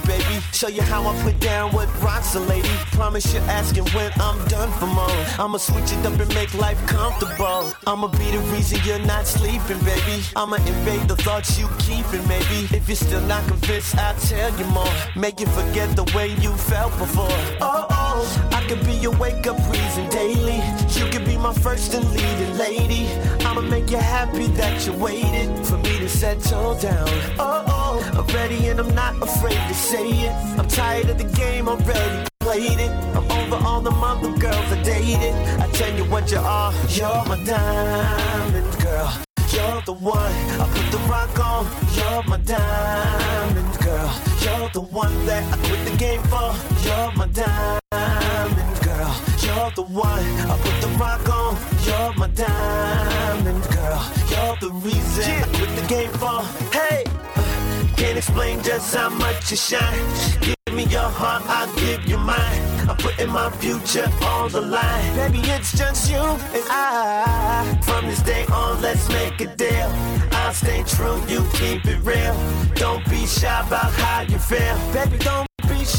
[0.00, 0.40] baby.
[0.52, 2.68] Show you how I put down what rocks lady.
[2.92, 5.24] Promise you're asking when I'm done for more.
[5.38, 7.72] I'ma switch it up and make life comfortable.
[7.86, 10.22] I'ma be the reason you're not sleeping, baby.
[10.36, 12.68] I'ma invade the thoughts you keeping, maybe.
[12.76, 14.94] If you're still not convinced, I'll tell you more.
[15.16, 17.38] Make you forget the way you felt before.
[17.60, 20.62] Oh, oh, I could be your wake up reason daily.
[20.98, 23.06] You could be my first and leading lady.
[23.44, 27.08] I'ma make you happy that you waited for me to settle down.
[27.38, 27.61] Oh,
[29.12, 30.32] not afraid to say it.
[30.58, 32.90] I'm tired of the game, already played it.
[33.16, 35.34] I'm over all the mother girls I dated.
[35.60, 39.12] I tell you what you are, you're my diamond girl.
[39.52, 41.66] You're the one I put the rock on.
[41.94, 44.12] You're my diamond girl.
[44.40, 46.54] You're the one that I quit the game for.
[46.84, 49.14] You're my diamond girl.
[49.44, 51.56] You're the one I put the rock on.
[51.84, 54.02] You're my diamond girl.
[54.30, 56.42] You're the reason I quit the game for.
[56.72, 57.04] Hey,
[58.02, 60.06] can't explain just how much you shine.
[60.40, 62.62] Give me your heart, I'll give you mine.
[62.88, 65.14] I'm putting my future on the line.
[65.14, 67.78] Baby, it's just you and I.
[67.84, 69.90] From this day on, let's make a deal.
[70.32, 72.34] I'll stay true, you keep it real.
[72.74, 74.76] Don't be shy about how you feel.
[74.92, 75.51] Baby, don't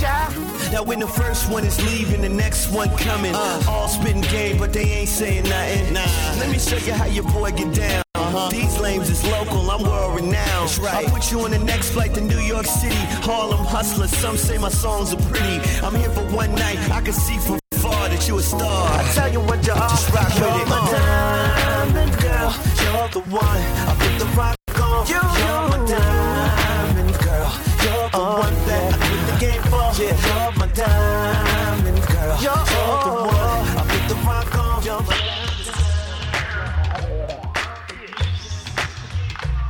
[0.03, 0.69] shy.
[0.71, 3.33] Now when the first one is leaving, the next one coming.
[3.35, 3.63] Uh.
[3.67, 5.93] All spitting game, but they ain't saying nothing.
[5.93, 6.39] Nah.
[6.39, 8.03] Let me show you how your boy get down.
[8.15, 8.49] Uh-huh.
[8.49, 10.71] These lames is local, I'm world renowned.
[10.95, 13.01] I'll put you on the next flight to New York City.
[13.27, 15.57] Harlem hustler, some say my songs are pretty.
[15.85, 18.99] I'm here for one night, I can see from far that you a star.
[18.99, 19.89] I tell you what you are.
[19.89, 20.69] Just rock with You're it.
[20.69, 20.91] my uh.
[20.93, 22.51] diamond girl.
[22.83, 24.02] You're the one I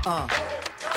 [0.06, 0.28] Uh,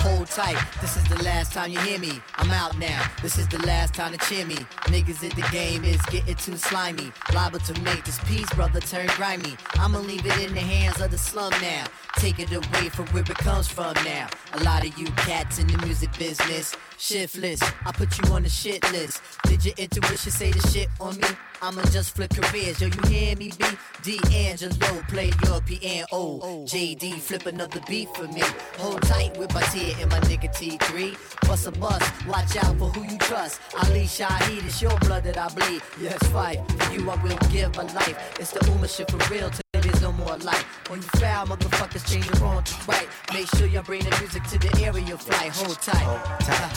[0.03, 0.59] hold tight.
[0.81, 2.21] This is the last time you hear me.
[2.39, 3.05] I'm out now.
[3.23, 4.57] This is the last time to cheer me.
[4.87, 7.13] Niggas in the game is getting too slimy.
[7.33, 9.57] Liable to make this piece, brother, turn grimy.
[9.75, 11.85] I'ma leave it in the hands of the slum now.
[12.17, 14.27] take it away from where it comes from now.
[14.55, 17.63] A lot of you cats in the music business, shiftless.
[17.85, 19.23] I put you on the shit list.
[19.45, 21.29] Did your intuition say the shit on me?
[21.63, 22.81] I'ma just flip careers.
[22.81, 23.51] Yo, you hear me?
[23.59, 23.65] B.
[24.03, 26.67] D'Angelo, play your piano.
[26.67, 28.43] JD, flip another beat for me.
[28.79, 31.17] Hold tight with my tear and my nigga T3.
[31.49, 33.61] Bust a bus, watch out for who you trust.
[33.83, 35.83] Ali Shaheed, it's your blood that I bleed.
[36.01, 36.61] Yes, fight.
[36.79, 38.37] For you, I will give my life.
[38.39, 39.51] It's the Ummah shit for real.
[40.07, 40.65] No more light.
[40.89, 43.09] When you foul, motherfuckers change the wrong to right.
[43.35, 45.49] Make sure you bring the music to the area fly.
[45.49, 45.97] Hold tight.
[45.97, 46.77] Hold tight.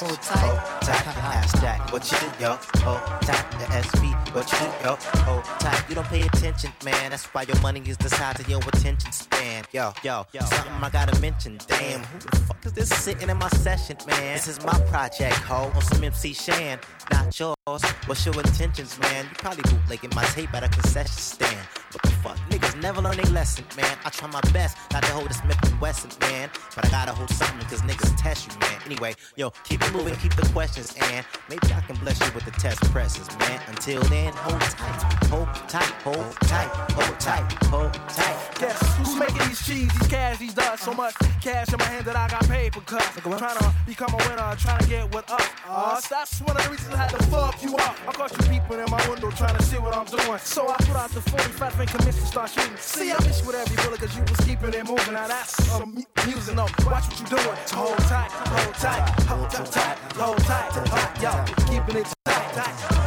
[0.00, 0.80] Hold tight.
[0.80, 1.06] tight,
[1.36, 2.58] ass jack, what you do, yo?
[2.82, 4.96] Hold tight, the SB, what you do, yo?
[5.26, 7.10] Hold tight, you don't pay attention, man.
[7.10, 9.64] That's why your money is the size of your attention span.
[9.72, 11.58] Yo, yo, something I gotta mention.
[11.66, 14.34] Damn, who the fuck is this sitting in my session, man?
[14.34, 16.78] This is my project, ho, on some MC Shan,
[17.10, 17.57] not yours.
[18.06, 19.26] What's your intentions, man?
[19.26, 21.66] You probably bootlegging my tape at a concession stand.
[21.92, 22.36] What the fuck?
[22.48, 23.96] Niggas never learn their lesson, man.
[24.04, 26.48] I try my best not to hold a Smith and Wesson, man.
[26.74, 28.80] But I gotta hold something cause niggas test you, man.
[28.86, 32.46] Anyway, yo, keep it moving, keep the questions, and maybe I can bless you with
[32.46, 33.60] the test presses, man.
[33.68, 38.58] Until then, hold tight, hold tight, hold tight, hold tight, hold tight.
[38.60, 40.82] Guess who's making these cheese, these cash, these dots?
[40.82, 43.08] So much cash in my hand that I got paid for cuts.
[43.20, 45.42] Trying to become a winner, trying to get what up.
[45.68, 47.96] Us, that's one of the reasons I had to fuck you up.
[48.08, 50.38] I caught you peeping in my window trying to see what I'm doing.
[50.38, 52.76] So I put out the 45 finger mission, start shooting.
[52.76, 55.14] See, I miss with every bullet cause you was keeping it moving.
[55.14, 56.64] Now that's some mu- music, no.
[56.64, 57.58] Watch what you doing.
[57.66, 62.52] So hold tight, hold tight, hold tight, tight, hold tight, hold, yo, keeping it tight,
[62.54, 62.97] tight.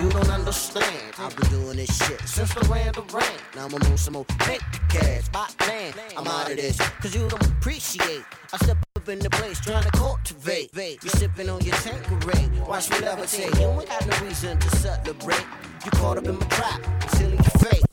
[0.00, 1.14] You don't understand.
[1.18, 3.38] I've been doing this shit since the rain the rain.
[3.56, 5.94] Now I'm on some more fake cash, bot land.
[6.16, 8.22] I'm out of this, cause you don't appreciate.
[8.52, 10.70] I step up in the place trying to cultivate.
[10.76, 12.50] You sipping on your Tanqueray.
[12.66, 13.58] Watch me levitate.
[13.58, 15.46] You ain't got no reason to celebrate.
[15.84, 16.80] You caught up in my trap,
[17.18, 17.84] your fate.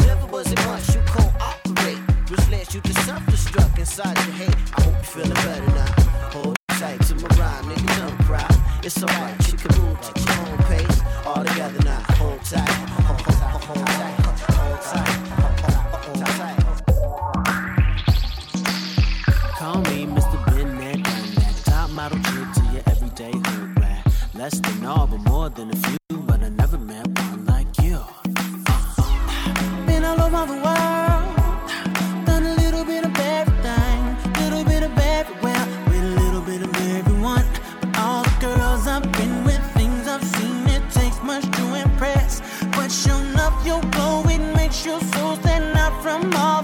[0.00, 1.98] Never was it much you cooperate.
[2.28, 4.56] Which led you to self-destruct inside your hate.
[4.76, 5.92] I hope you feeling better now.
[6.32, 8.48] Hold tight to my rhyme, nigga, don't cry.
[8.82, 10.95] It's alright, you can move at your own pace.
[11.26, 12.86] All together now, hold tight.
[19.58, 20.46] Call me Mr.
[20.46, 21.62] Ben that.
[21.64, 22.18] Top model
[22.54, 24.06] to your everyday hood rat.
[24.34, 25.98] Less than all, but more than a few.
[26.28, 27.05] But I never met
[46.02, 46.55] from all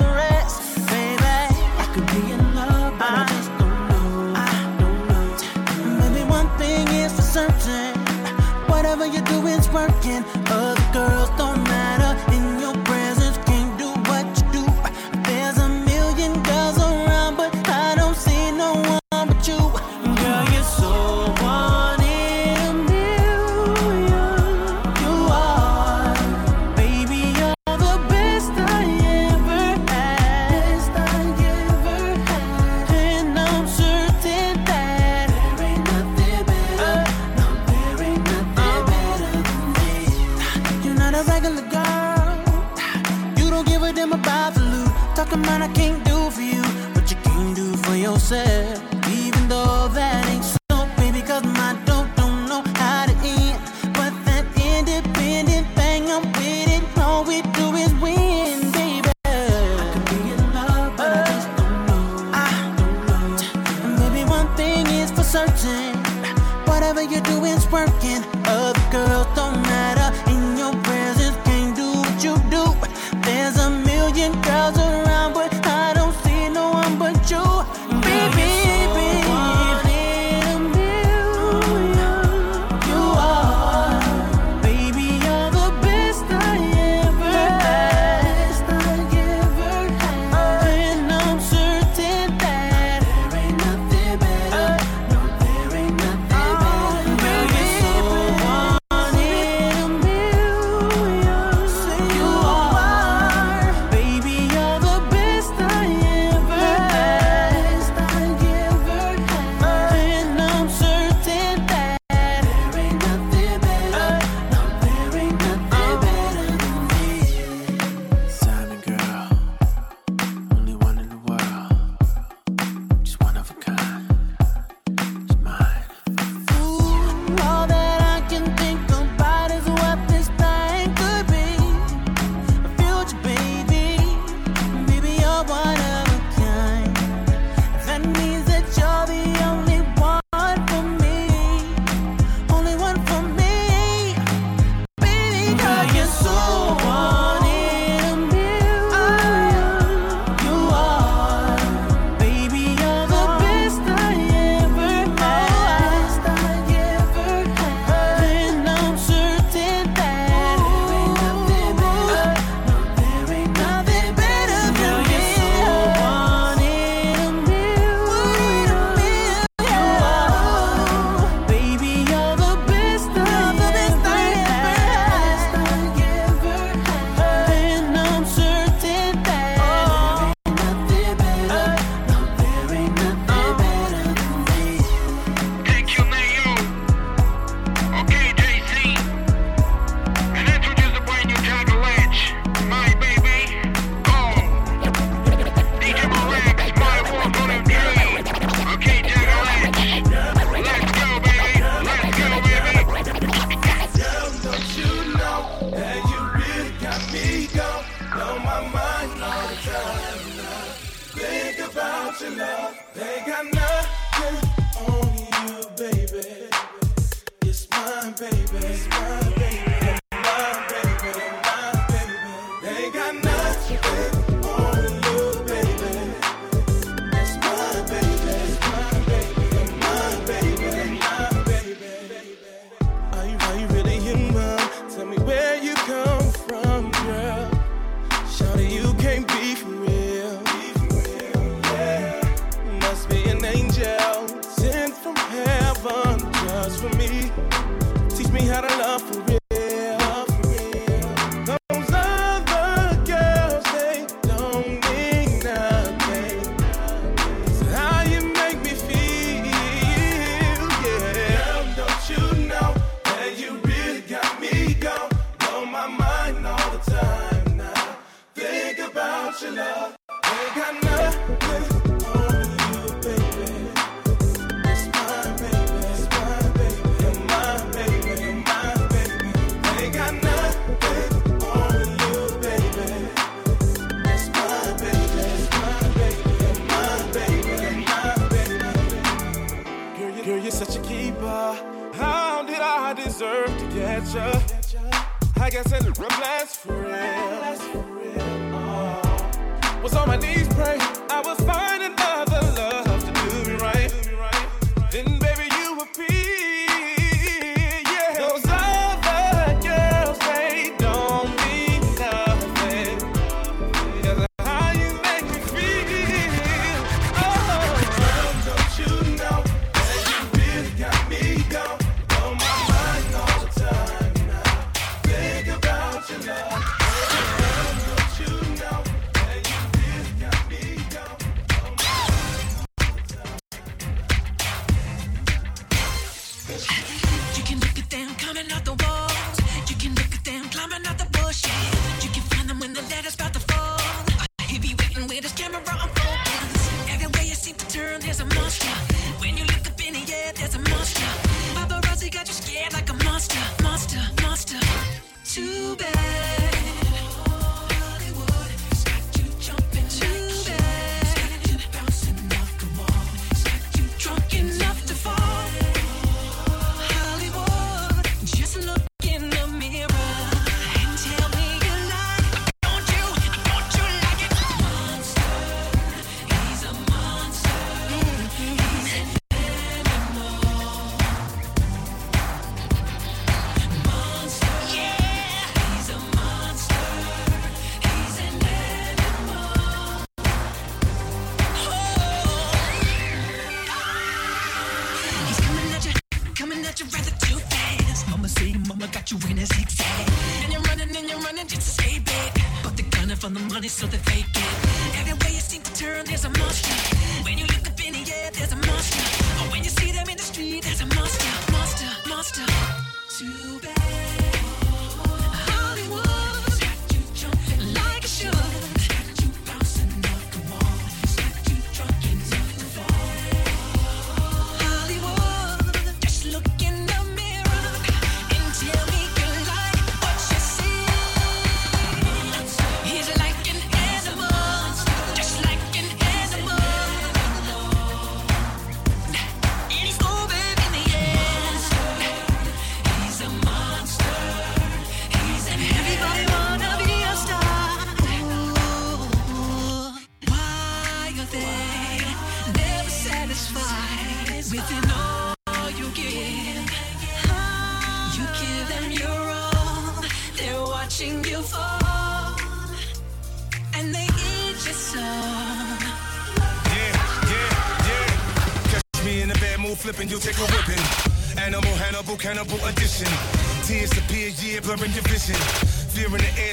[299.83, 300.91] was on my knees praying.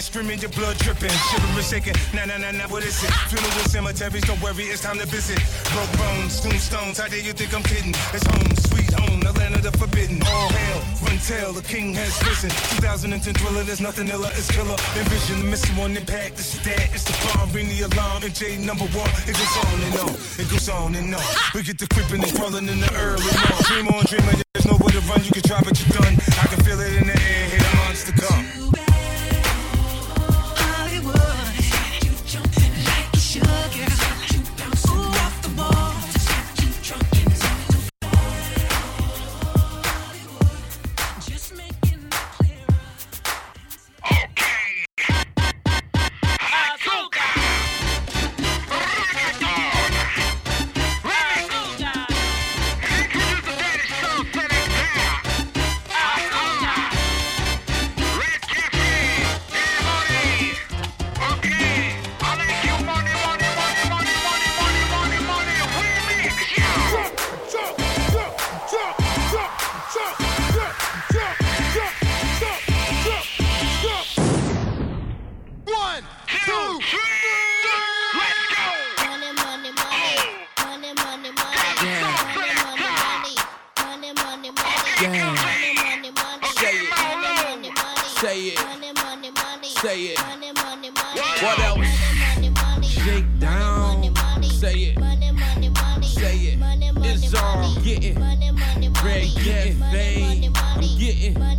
[0.10, 1.14] streaming, your blood dripping.
[1.30, 3.14] Chivalry shaking, nah, nah, nah, nah, what is it?
[3.30, 5.38] Funeral cemeteries, don't worry, it's time to visit.
[5.70, 7.94] Broke bones, tombstones, how dare you think I'm kidding?
[8.10, 10.18] It's home, sweet home, the land of the forbidden.
[10.26, 12.50] All hail, run tail, the king has risen.
[12.82, 14.78] 2010 thriller, there's nothing iller, it's killer.
[14.98, 18.58] Envision the missing one impact, this is it's the bomb, ring the alarm, and J
[18.58, 19.12] number one.
[19.30, 21.30] It goes on and on, it goes on and on.
[21.54, 23.62] We get the creeping and crawling in the early morning.
[23.70, 25.69] Dream on, dreamer, there's nowhere to run, you can drop it.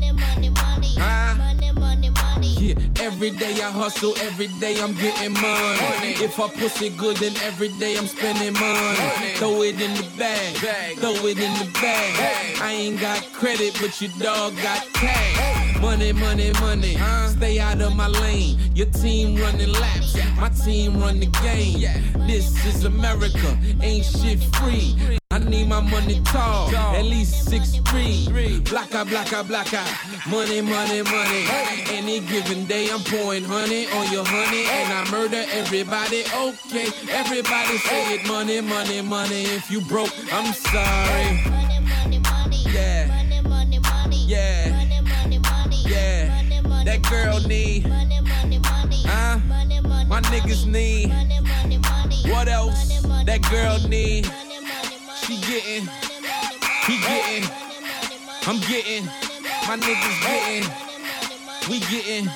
[0.00, 0.54] Getting.
[0.98, 1.36] Huh?
[2.60, 6.12] Yeah, every day I hustle, every day I'm getting money.
[6.20, 9.34] If I pussy good, then every day I'm spending money.
[9.36, 10.56] Throw it in the bag,
[10.98, 12.60] throw it in the bag.
[12.60, 15.80] I ain't got credit, but your dog got cash.
[15.80, 16.94] Money, money, money.
[16.94, 17.28] Huh?
[17.28, 18.58] Stay out of my lane.
[18.74, 21.80] Your team running laps, my team run the game.
[22.26, 25.19] This is America, ain't shit free.
[25.40, 28.26] I need my money tall, at least six three.
[28.64, 29.82] Blacka, blacka, blacka.
[30.30, 31.44] Money, money, money.
[31.90, 36.24] Any given day, I'm pouring honey on your honey, and I murder everybody.
[36.34, 38.28] Okay, everybody say it.
[38.28, 39.44] Money, money, money.
[39.44, 41.40] If you broke, I'm sorry.
[41.48, 42.56] Money, money, money.
[42.68, 43.06] Yeah.
[43.08, 44.24] Money, money, money.
[44.26, 44.68] Yeah.
[44.68, 45.76] Money, money, money.
[45.86, 46.28] Yeah.
[46.28, 47.86] Money, money, that girl need.
[49.06, 49.38] Huh?
[50.06, 51.08] My niggas need.
[51.08, 52.30] Money, money, money.
[52.30, 53.00] What else?
[53.24, 54.30] That girl need.
[55.30, 55.88] She getting.
[56.86, 57.48] He getting.
[58.48, 59.04] I'm getting.
[59.68, 60.68] My niggas getting.
[61.70, 62.28] We getting.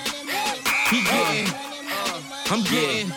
[0.90, 1.52] He getting.
[2.52, 3.12] I'm getting.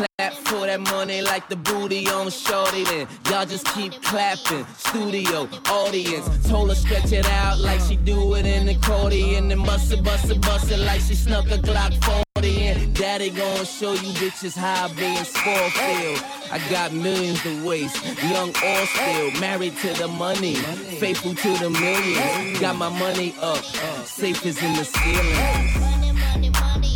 [0.00, 3.06] Clap for that money like the booty on shorty then.
[3.28, 6.48] Y'all just keep clapping, studio, audience.
[6.48, 9.52] Told her stretch it out like she do it in the accordion.
[9.52, 11.92] And bust it, bust it, bust it like she snuck a Glock
[12.34, 12.92] 40 in.
[12.94, 17.66] Daddy gon' show you bitches how I be in sport field I got millions to
[17.66, 23.34] waste, young or still Married to the money, faithful to the millions Got my money
[23.40, 23.62] up,
[24.04, 25.26] safe is in the ceiling.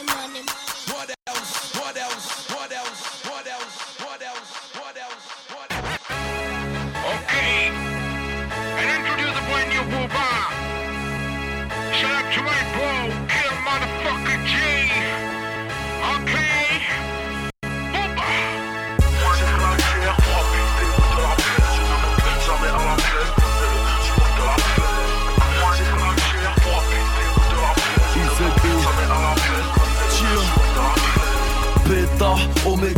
[12.03, 14.55] My bro, Kill Motherfucker G.
[16.15, 16.50] Okay.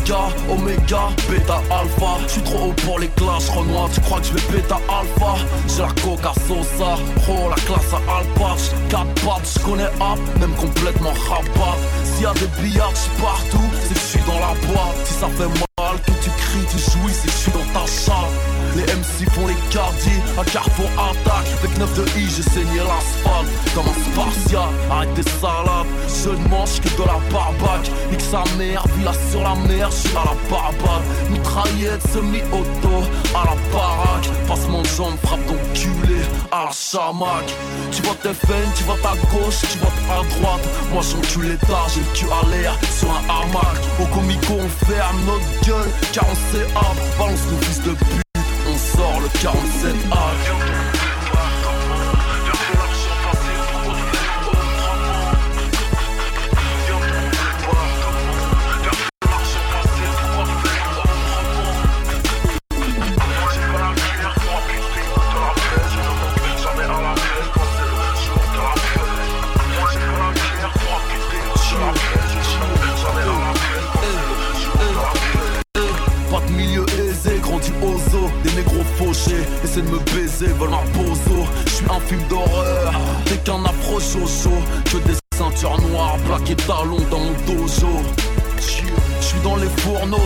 [0.04, 2.18] Oméga, Oméga, Beta Alpha.
[2.28, 5.36] Je suis trop haut pour les classes, Renoir Tu crois que je vais Beta Alpha?
[5.68, 6.98] J'ai la coca Sosa,
[7.30, 8.24] oh la classe à
[8.90, 11.78] Quatre pattes, je connais App, même complètement rabat.
[12.04, 15.06] S'il y a des billards, je partout, c'est que je suis dans la boîte.
[15.06, 17.86] Si ça fait mal, que tu cries, tu jouis, c'est que je suis dans ta
[17.86, 22.80] chatte les MC font les cardiers, à Carrefour attaque Avec 9 de I, j'ai saigné
[22.80, 23.48] l'asphalte.
[23.76, 25.86] Comme un spartiate, arrête tes salades.
[26.08, 27.92] Je ne mange que de la barbaque.
[28.10, 32.96] Nique sa mère, villa sur la mer, je suis à la barbade Mitraillette semi-auto,
[33.36, 34.30] à la baraque.
[34.48, 36.22] Passement de jambe, frappe ton culé,
[36.52, 37.46] à la chamac
[37.92, 40.68] Tu vois tes veines, tu vois ta gauche, tu vois à droite.
[40.92, 43.78] Moi j'encule l'état, j'ai le cul à l'air sur un hamac.
[44.02, 46.36] Au comico on ferme notre gueule, car on
[46.76, 48.24] hop Balance nos fils de pute.
[48.68, 50.63] On sort le 47 A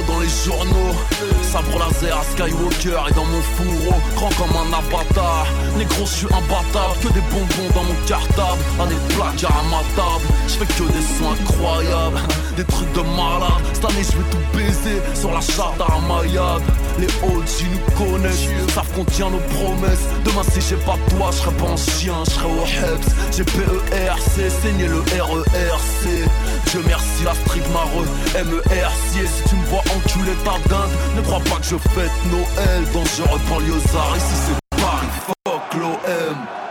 [0.08, 0.96] dans les journaux.
[1.44, 4.00] Sabre laser à Skywalker et dans mon fourreau.
[4.16, 5.48] Grand comme un avatar.
[5.78, 8.62] Négro je suis imbattable Que des bonbons dans mon cartable.
[8.80, 10.26] Un des placards à ma table.
[10.48, 12.20] Je fais que des sons incroyables
[12.58, 13.62] Des trucs de malade.
[13.72, 16.60] Cette année je vais tout baiser Sur la charte à Ramayad
[16.98, 20.08] Les OG nous connaissent Savent qu'on tient nos promesses.
[20.26, 23.08] Demain si j'ai pas toi je serai pas un chien Je serai au Heps.
[23.38, 26.30] J'ai PERC Saigné le RERC
[26.72, 31.42] Dieu merci la street mareux MERC Si tu me vois enculer ta dinde Ne crois
[31.42, 32.84] pas que je fête Noël.
[32.92, 35.08] Dangereux banlieusard Ici c'est Paris.
[35.46, 36.67] Fuck l'OM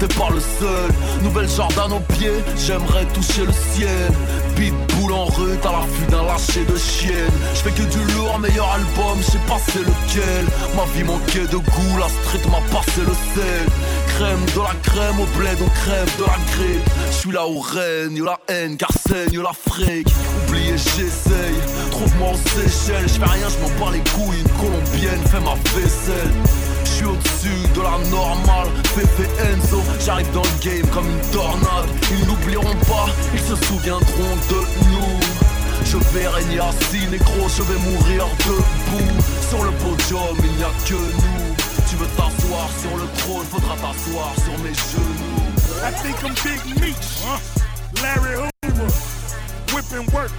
[0.00, 0.90] t'es pas le seul.
[1.22, 4.10] Nouvelle Jordan au pied J'aimerais toucher le ciel.
[4.56, 7.30] Pitbull en rue T'as l'affût d'un lâcher de chienne.
[7.54, 10.44] Je fais que du lourd Meilleur album Je sais pas c'est lequel?
[10.74, 13.66] Ma vie manquait de goût La street m'a passé le sel.
[14.16, 16.90] Crème de la crème au bled On crève de la grippe.
[17.10, 20.08] Je suis là où règne la haine Car saigne la fric
[20.48, 21.60] Oubliez j'essaye.
[21.90, 26.59] Trouve-moi aux Seychelles Je rien je m'en bats les couilles Une colombienne fait ma vaisselle
[27.04, 28.68] au-dessus de la normale.
[28.94, 31.88] Fefe Enzo, j'arrive dans le game comme une tornade.
[32.10, 35.20] Ils n'oublieront pas, ils se souviendront de nous.
[35.84, 39.22] Je vais régner assis, négro, je vais mourir debout.
[39.48, 41.54] Sur le podium, il n'y a que nous.
[41.88, 45.40] Tu veux t'asseoir sur le trône, faudra t'asseoir sur mes genoux.
[45.82, 47.24] I think I'm Big Meech,
[48.02, 48.90] Larry Hoover,
[49.74, 50.30] whipping work,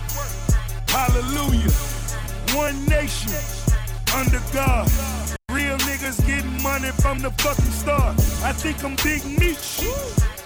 [0.88, 1.72] hallelujah.
[2.56, 3.34] One nation,
[4.16, 4.88] under God.
[5.52, 8.16] Real niggas getting money from the fucking start.
[8.44, 9.84] I think I'm Big Meech,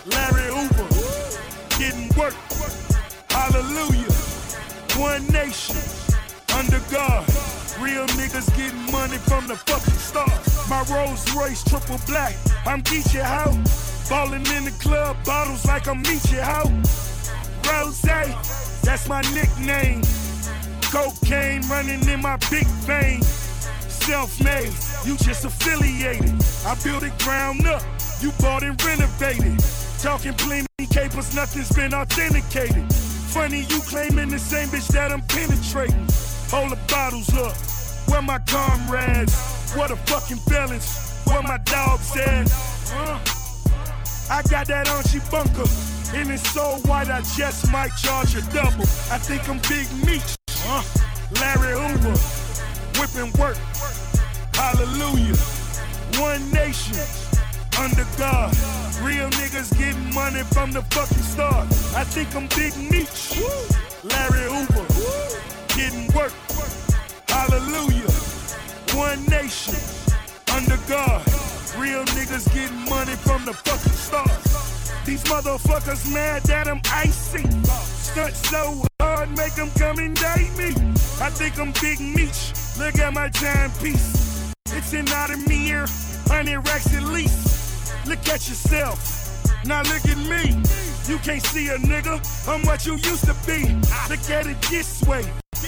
[0.05, 0.87] Larry Hoover,
[1.77, 2.35] getting work,
[3.29, 4.11] hallelujah.
[4.97, 5.75] One nation,
[6.55, 7.25] under God.
[7.79, 10.31] Real niggas getting money from the fucking start.
[10.69, 12.35] My Rolls Royce triple black,
[12.65, 13.51] I'm Geechee How.
[14.09, 16.69] Ballin' in the club, bottles like I'm Meechee How.
[17.69, 18.01] Rose,
[18.81, 20.03] that's my nickname.
[20.83, 23.21] Cocaine running in my big vein.
[24.05, 24.71] Self-made,
[25.03, 26.31] you just affiliated.
[26.63, 27.81] I built it ground up,
[28.21, 29.57] you bought and renovated.
[29.99, 32.93] Talking plenty capers, nothing's been authenticated.
[32.93, 36.05] Funny you claiming the same bitch that I'm penetrating.
[36.51, 37.57] Hold the bottles up,
[38.07, 39.33] where my comrades?
[39.73, 42.45] What a fucking balance, where my dogs at?
[42.93, 43.19] Uh,
[44.29, 45.67] I got that Archie Bunker,
[46.13, 48.85] and it's so white I just might charge a double.
[49.09, 50.35] I think I'm Big Meech,
[50.67, 50.83] uh,
[51.41, 52.13] Larry Hoover,
[53.15, 53.57] whipping work,
[54.53, 55.35] hallelujah.
[56.19, 56.97] One nation,
[57.79, 58.55] under God.
[59.01, 61.67] Real niggas getting money from the fucking start.
[61.95, 63.39] I think I'm Big Meech,
[64.03, 64.85] Larry Hoover,
[65.75, 66.33] getting work,
[67.27, 68.09] hallelujah.
[68.95, 69.75] One nation,
[70.53, 71.25] under God.
[71.77, 74.29] Real niggas getting money from the fucking start.
[75.05, 77.43] These motherfuckers mad that I'm icy.
[77.65, 80.69] Stunt so hard, make them come and date me.
[81.21, 82.64] I think I'm Big Meech.
[82.77, 84.51] Look at my timepiece.
[84.73, 85.87] It's an Audemar,
[86.27, 88.05] 100 racks at least.
[88.05, 89.45] Look at yourself.
[89.65, 90.61] Now look at me.
[91.07, 92.19] You can't see a nigga.
[92.47, 93.63] I'm what you used to be.
[94.09, 95.23] Look at it this way.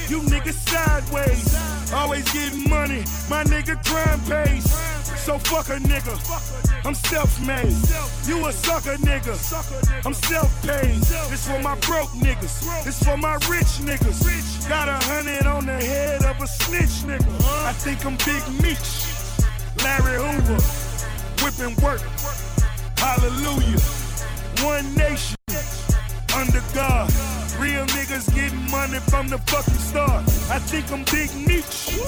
[0.09, 1.93] You niggas sideways.
[1.93, 3.03] Always getting money.
[3.29, 4.97] My nigga crime pays.
[5.28, 6.16] So fuck a nigga.
[6.86, 7.76] I'm self-made.
[8.30, 9.36] You a sucker nigga.
[10.06, 11.02] I'm self-paid.
[11.30, 12.86] This for my broke niggas.
[12.86, 14.70] This for my rich niggas.
[14.70, 17.28] Got a hundred on the head of a snitch nigga.
[17.66, 19.04] I think I'm Big Meech.
[19.84, 20.64] Larry Hoover.
[21.44, 21.99] Whipping work.
[22.98, 23.82] Hallelujah.
[24.64, 25.36] One nation.
[26.38, 27.12] Under God.
[27.60, 30.24] Real niggas getting money from the fucking start.
[30.49, 31.99] I think I'm Big Meech.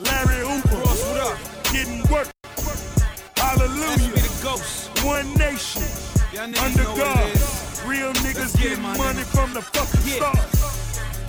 [0.00, 1.55] Larry Hoover.
[1.76, 2.28] Getting work.
[3.36, 4.16] Hallelujah.
[5.04, 5.82] One nation.
[6.64, 7.28] Under God.
[7.84, 10.38] Real niggas getting money from the fucking start.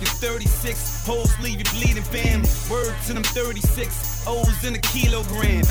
[0.00, 2.40] You're 36 hoes leave you bleeding, fam.
[2.70, 5.64] Word to them 36 O's in a kilogram.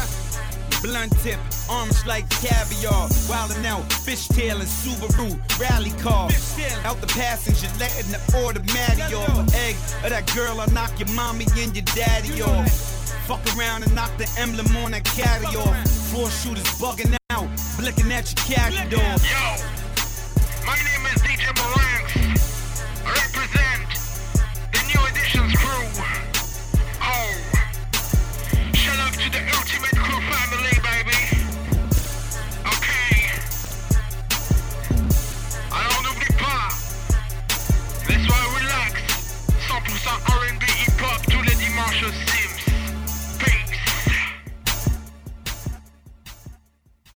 [0.83, 1.39] Blunt tip,
[1.71, 3.09] arms like caviar.
[3.25, 6.29] Wildin' out, fishtail and Subaru rally car.
[6.85, 9.55] Out the passenger, letting the automatic off.
[9.55, 9.73] Egg
[10.03, 12.96] of that girl, I knock your mommy and your daddy off.
[13.27, 15.89] Fuck around and knock the emblem on that carry off.
[16.09, 19.03] Floor shooters bugging out, blicking at your carry door.
[19.03, 19.43] Yo,
[20.65, 22.07] my name is DJ Moranx.
[23.03, 23.83] Represent
[24.71, 25.87] the New Editions crew.
[27.03, 27.35] Oh,
[28.73, 29.96] shout out to the ultimate.